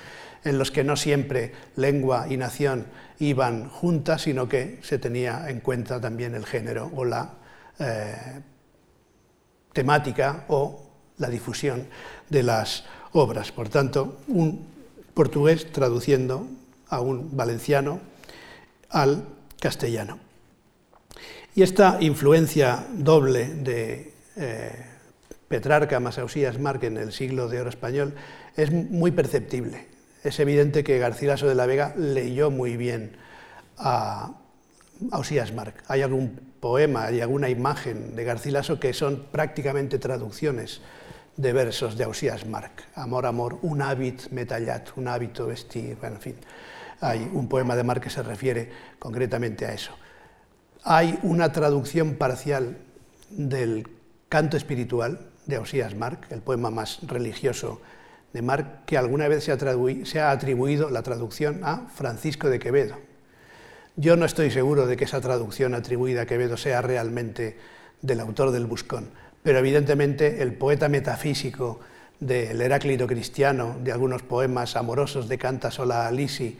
[0.43, 2.87] en los que no siempre lengua y nación
[3.19, 7.33] iban juntas, sino que se tenía en cuenta también el género o la
[7.79, 8.41] eh,
[9.73, 11.87] temática o la difusión
[12.29, 13.51] de las obras.
[13.51, 14.76] Por tanto, un
[15.17, 16.47] portugués traduciendo
[16.89, 17.99] a un valenciano
[18.91, 19.25] al
[19.59, 20.19] castellano.
[21.55, 24.71] Y esta influencia doble de eh,
[25.47, 28.13] Petrarca más Ausías Marc en el siglo de oro español
[28.55, 29.87] es muy perceptible.
[30.23, 33.17] Es evidente que Garcilaso de la Vega leyó muy bien
[33.75, 34.35] a
[35.09, 35.83] Ausías Marc.
[35.87, 40.81] Hay algún poema y alguna imagen de Garcilaso que son prácticamente traducciones
[41.37, 42.83] de versos de Ausías Marc.
[42.95, 46.35] Amor, amor, un hábit metallat, un hábito vestir, bueno, en fin.
[46.99, 48.69] Hay un poema de Marc que se refiere
[48.99, 49.91] concretamente a eso.
[50.83, 52.77] Hay una traducción parcial
[53.29, 53.87] del
[54.29, 57.81] canto espiritual de Ausías Marc, el poema más religioso
[58.33, 59.57] de Marc, que alguna vez se ha,
[60.03, 62.97] se ha atribuido la traducción a Francisco de Quevedo,
[63.99, 67.57] yo no estoy seguro de que esa traducción atribuida a Quevedo sea realmente
[68.03, 69.09] del autor del Buscón,
[69.43, 71.79] pero evidentemente el poeta metafísico
[72.19, 76.57] del Heráclito cristiano, de algunos poemas amorosos de Canta Sola Alisi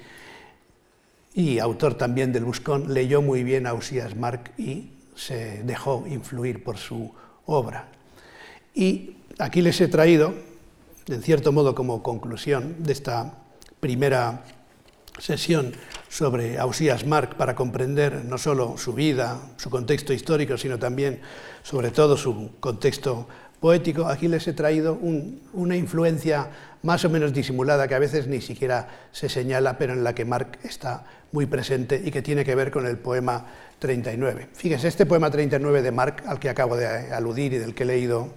[1.33, 6.63] y autor también del Buscón, leyó muy bien a Ausías Marc y se dejó influir
[6.63, 7.11] por su
[7.45, 7.87] obra.
[8.73, 10.33] Y aquí les he traído,
[11.07, 13.33] en cierto modo como conclusión de esta
[13.79, 14.43] primera
[15.19, 15.73] sesión
[16.09, 21.21] sobre Ausías Marc para comprender no solo su vida, su contexto histórico, sino también,
[21.63, 23.27] sobre todo, su contexto
[23.59, 24.99] poético, aquí les he traído
[25.53, 26.49] una influencia
[26.83, 30.25] más o menos disimulada que a veces ni siquiera se señala, pero en la que
[30.25, 33.45] Marc está muy presente y que tiene que ver con el poema
[33.79, 34.49] 39.
[34.53, 37.87] Fíjense, este poema 39 de Marc, al que acabo de aludir y del que he
[37.87, 38.29] leído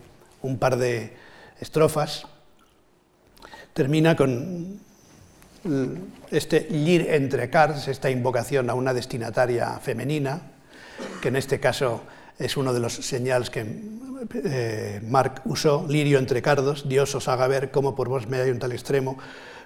[0.43, 1.15] un par de
[1.61, 2.27] estrofas,
[3.75, 4.81] termina con
[6.31, 10.43] este llir entre cars, esta invocación a una destinataria femenina,
[11.21, 12.03] que en este caso
[12.39, 13.67] es uno de los señales que
[14.35, 15.01] eh,
[15.45, 18.73] usó, lirio entre cardos, Dios os haga ver cómo por vos me hay un tal
[18.73, 19.19] extremo,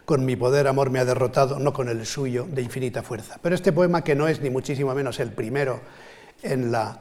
[0.04, 3.38] con mi poder amor me ha derrotado, no con el suyo de infinita fuerza.
[3.40, 5.80] Pero este poema, que no es ni muchísimo menos el primero
[6.42, 7.00] en la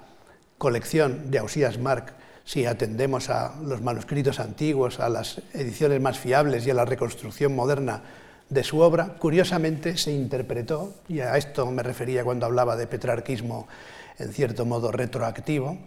[0.57, 2.13] colección de Ausías Marc,
[2.45, 7.55] si atendemos a los manuscritos antiguos, a las ediciones más fiables y a la reconstrucción
[7.55, 8.03] moderna
[8.49, 13.67] de su obra, curiosamente se interpretó, y a esto me refería cuando hablaba de petrarquismo
[14.19, 15.77] en cierto modo retroactivo,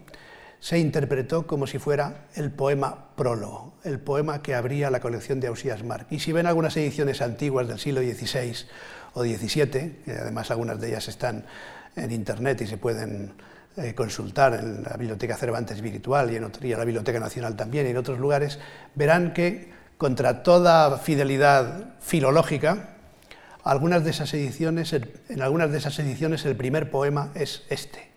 [0.59, 5.47] se interpretó como si fuera el poema prólogo, el poema que abría la colección de
[5.47, 6.07] Ausías Marc.
[6.11, 8.65] Y si ven algunas ediciones antiguas del siglo XVI
[9.13, 11.45] o XVII, que además algunas de ellas están
[11.95, 13.33] en Internet y se pueden
[13.77, 17.85] eh, consultar en la Biblioteca Cervantes Virtual y en, y en la Biblioteca Nacional también
[17.85, 18.59] y en otros lugares,
[18.95, 22.97] verán que contra toda fidelidad filológica,
[23.63, 28.11] algunas de esas ediciones, en algunas de esas ediciones el primer poema es este,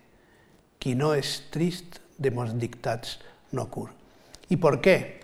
[0.79, 3.19] Qui no es trist de mos dictats
[3.51, 3.91] no cur.
[4.49, 5.21] ¿Y por qué?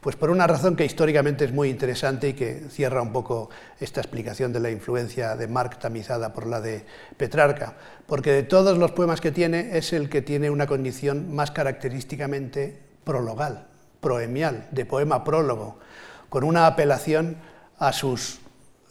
[0.00, 4.00] Pues por una razón que históricamente es muy interesante y que cierra un poco esta
[4.00, 6.84] explicación de la influencia de Marc tamizada por la de
[7.16, 7.74] Petrarca,
[8.06, 12.78] porque de todos los poemas que tiene es el que tiene una condición más característicamente
[13.04, 13.66] prologal,
[14.00, 15.78] proemial, de poema prólogo,
[16.28, 17.36] con una apelación
[17.78, 18.40] a sus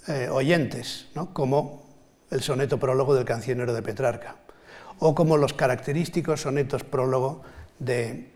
[0.07, 1.85] eh, oyentes, como
[2.31, 4.35] el soneto prólogo del cancionero de Petrarca,
[4.99, 7.43] o como los característicos sonetos prólogo
[7.79, 8.31] de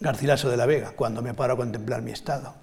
[0.00, 2.54] Garcilaso de la Vega, cuando me paro a contemplar mi estado,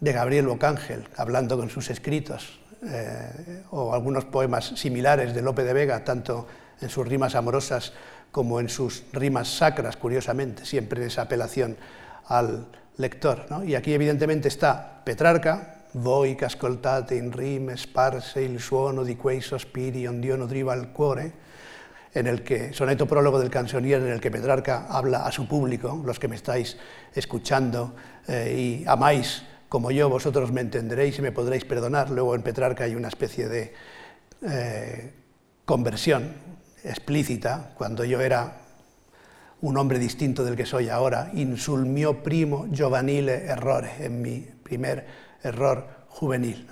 [0.00, 5.72] de Gabriel Bocángel, hablando con sus escritos, eh, o algunos poemas similares de Lope de
[5.72, 6.46] Vega, tanto
[6.80, 7.92] en sus rimas amorosas
[8.30, 11.76] como en sus rimas sacras, curiosamente, siempre en esa apelación
[12.26, 12.66] al
[12.98, 13.46] lector.
[13.64, 19.40] Y aquí evidentemente está Petrarca, voi che ascoltate in rime sparse il suono di quei
[19.40, 21.32] sospiri onde no driva al cuore,
[22.12, 26.02] en el que, soneto prólogo del canzonier, en el que Petrarca habla a su público,
[26.04, 26.76] los que me estáis
[27.14, 27.94] escuchando
[28.26, 32.10] eh, y amáis como yo, vosotros me entenderéis y me podréis perdonar.
[32.10, 33.74] Luego en Petrarca hay una especie de
[34.42, 35.12] eh,
[35.64, 36.32] conversión
[36.82, 38.67] explícita, cuando yo era
[39.60, 45.06] un hombre distinto del que soy ahora, insul mio primo giovanile errore, en mi primer
[45.42, 46.66] error juvenil.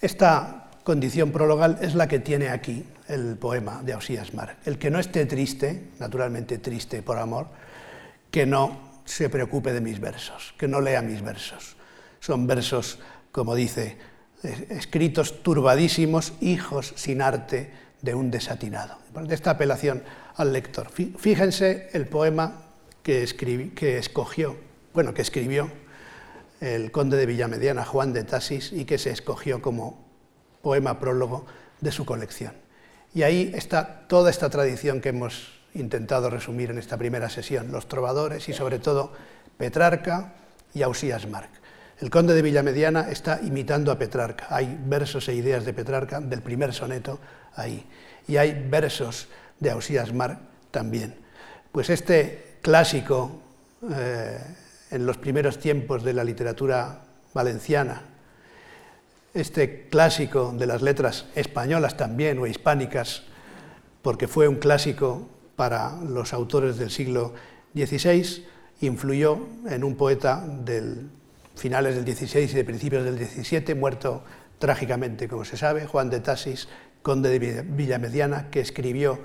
[0.00, 4.56] Esta condición prologal es la que tiene aquí el poema de Ausías Mar.
[4.64, 7.48] El que no esté triste, naturalmente triste por amor,
[8.30, 11.76] que no se preocupe de mis versos, que no lea mis versos.
[12.20, 12.98] Son versos,
[13.32, 13.98] como dice,
[14.42, 17.70] escritos turbadísimos, hijos sin arte
[18.02, 18.98] de un desatinado.
[19.14, 20.02] De esta apelación
[20.36, 20.90] al lector.
[20.90, 22.62] Fíjense el poema
[23.02, 23.26] que,
[23.74, 24.56] que escogió,
[24.92, 25.70] bueno, que escribió
[26.60, 30.04] el conde de Villamediana, Juan de Tasis, y que se escogió como
[30.62, 31.46] poema prólogo
[31.80, 32.54] de su colección.
[33.12, 37.88] Y ahí está toda esta tradición que hemos intentado resumir en esta primera sesión, los
[37.88, 39.12] trovadores y sobre todo
[39.58, 40.34] Petrarca
[40.72, 41.50] y Ausías Marc.
[42.00, 44.46] El conde de Villamediana está imitando a Petrarca.
[44.50, 47.20] Hay versos e ideas de Petrarca del primer soneto
[47.54, 47.86] ahí.
[48.26, 49.28] Y hay versos
[49.64, 50.38] de Ausías Mar
[50.70, 51.16] también.
[51.72, 53.42] Pues este clásico
[53.90, 54.38] eh,
[54.90, 57.00] en los primeros tiempos de la literatura
[57.32, 58.02] valenciana,
[59.34, 63.24] este clásico de las letras españolas también o hispánicas,
[64.02, 67.34] porque fue un clásico para los autores del siglo
[67.74, 68.46] XVI,
[68.82, 71.08] influyó en un poeta del
[71.56, 74.22] finales del XVI y de principios del XVII, muerto
[74.58, 76.68] trágicamente, como se sabe, Juan de Tasis,
[77.02, 79.20] conde de Villamediana, que escribió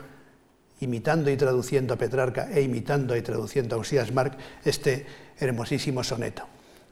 [0.81, 5.05] imitando y traduciendo a Petrarca e imitando y traduciendo a Ausías Marc este
[5.39, 6.43] hermosísimo soneto,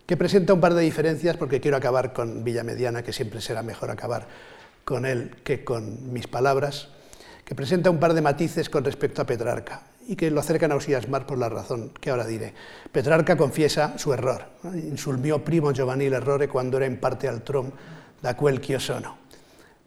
[0.05, 3.91] que presenta un par de diferencias porque quiero acabar con Villamediana, que siempre será mejor
[3.91, 4.27] acabar
[4.83, 6.89] con él que con mis palabras,
[7.43, 10.75] que presenta un par de matices con respecto a Petrarca y que lo acercan a
[10.75, 12.53] Osías Mar por la razón que ahora diré.
[12.91, 14.45] Petrarca confiesa su error.
[14.73, 17.73] Insulmió primo Giovanni errore cuando era en parte al tron
[18.21, 19.26] da quel que sono.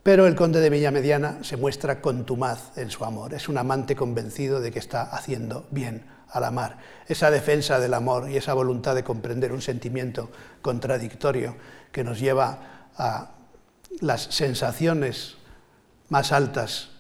[0.03, 3.35] Pero el conde de Villamediana se muestra contumaz en su amor.
[3.35, 6.79] Es un amante convencido de que está haciendo bien al amar.
[7.07, 10.31] Esa defensa del amor y esa voluntad de comprender un sentimiento
[10.63, 11.57] contradictorio
[11.93, 13.33] que nos lleva a
[14.01, 15.37] las sensaciones
[16.09, 16.91] más altas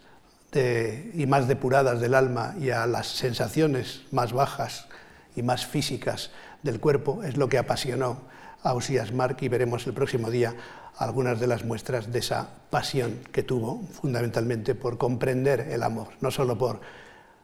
[0.52, 4.88] y más depuradas del alma y a las sensaciones más bajas
[5.36, 6.30] y más físicas
[6.62, 8.22] del cuerpo es lo que apasionó
[8.62, 10.54] a Osías Mark y veremos el próximo día
[11.00, 16.30] algunas de las muestras de esa pasión que tuvo fundamentalmente por comprender el amor, no
[16.30, 16.80] solo por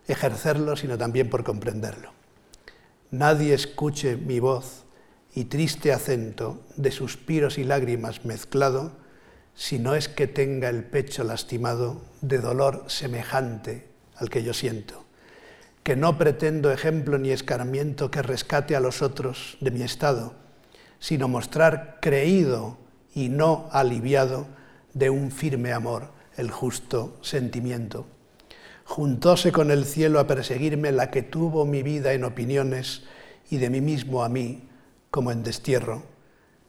[0.06, 2.12] ejercerlo, sino también por comprenderlo.
[3.10, 4.84] Nadie escuche mi voz
[5.34, 8.92] y triste acento de suspiros y lágrimas mezclado,
[9.54, 15.06] si no es que tenga el pecho lastimado de dolor semejante al que yo siento,
[15.82, 20.34] que no pretendo ejemplo ni escarmiento que rescate a los otros de mi estado,
[20.98, 22.84] sino mostrar creído
[23.16, 24.46] y no aliviado
[24.92, 28.06] de un firme amor el justo sentimiento.
[28.84, 33.04] Juntóse con el cielo a perseguirme la que tuvo mi vida en opiniones
[33.48, 34.68] y de mí mismo a mí
[35.10, 36.02] como en destierro.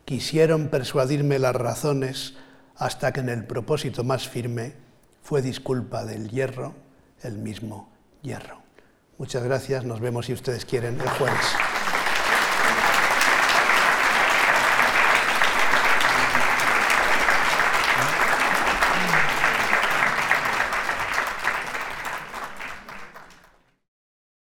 [0.06, 2.36] Quisieron persuadirme las razones
[2.78, 4.74] hasta que en el propósito más firme
[5.22, 6.76] fue disculpa del hierro
[7.24, 7.90] el mismo
[8.22, 8.62] hierro.
[9.18, 11.67] Muchas gracias, nos vemos si ustedes quieren el jueves.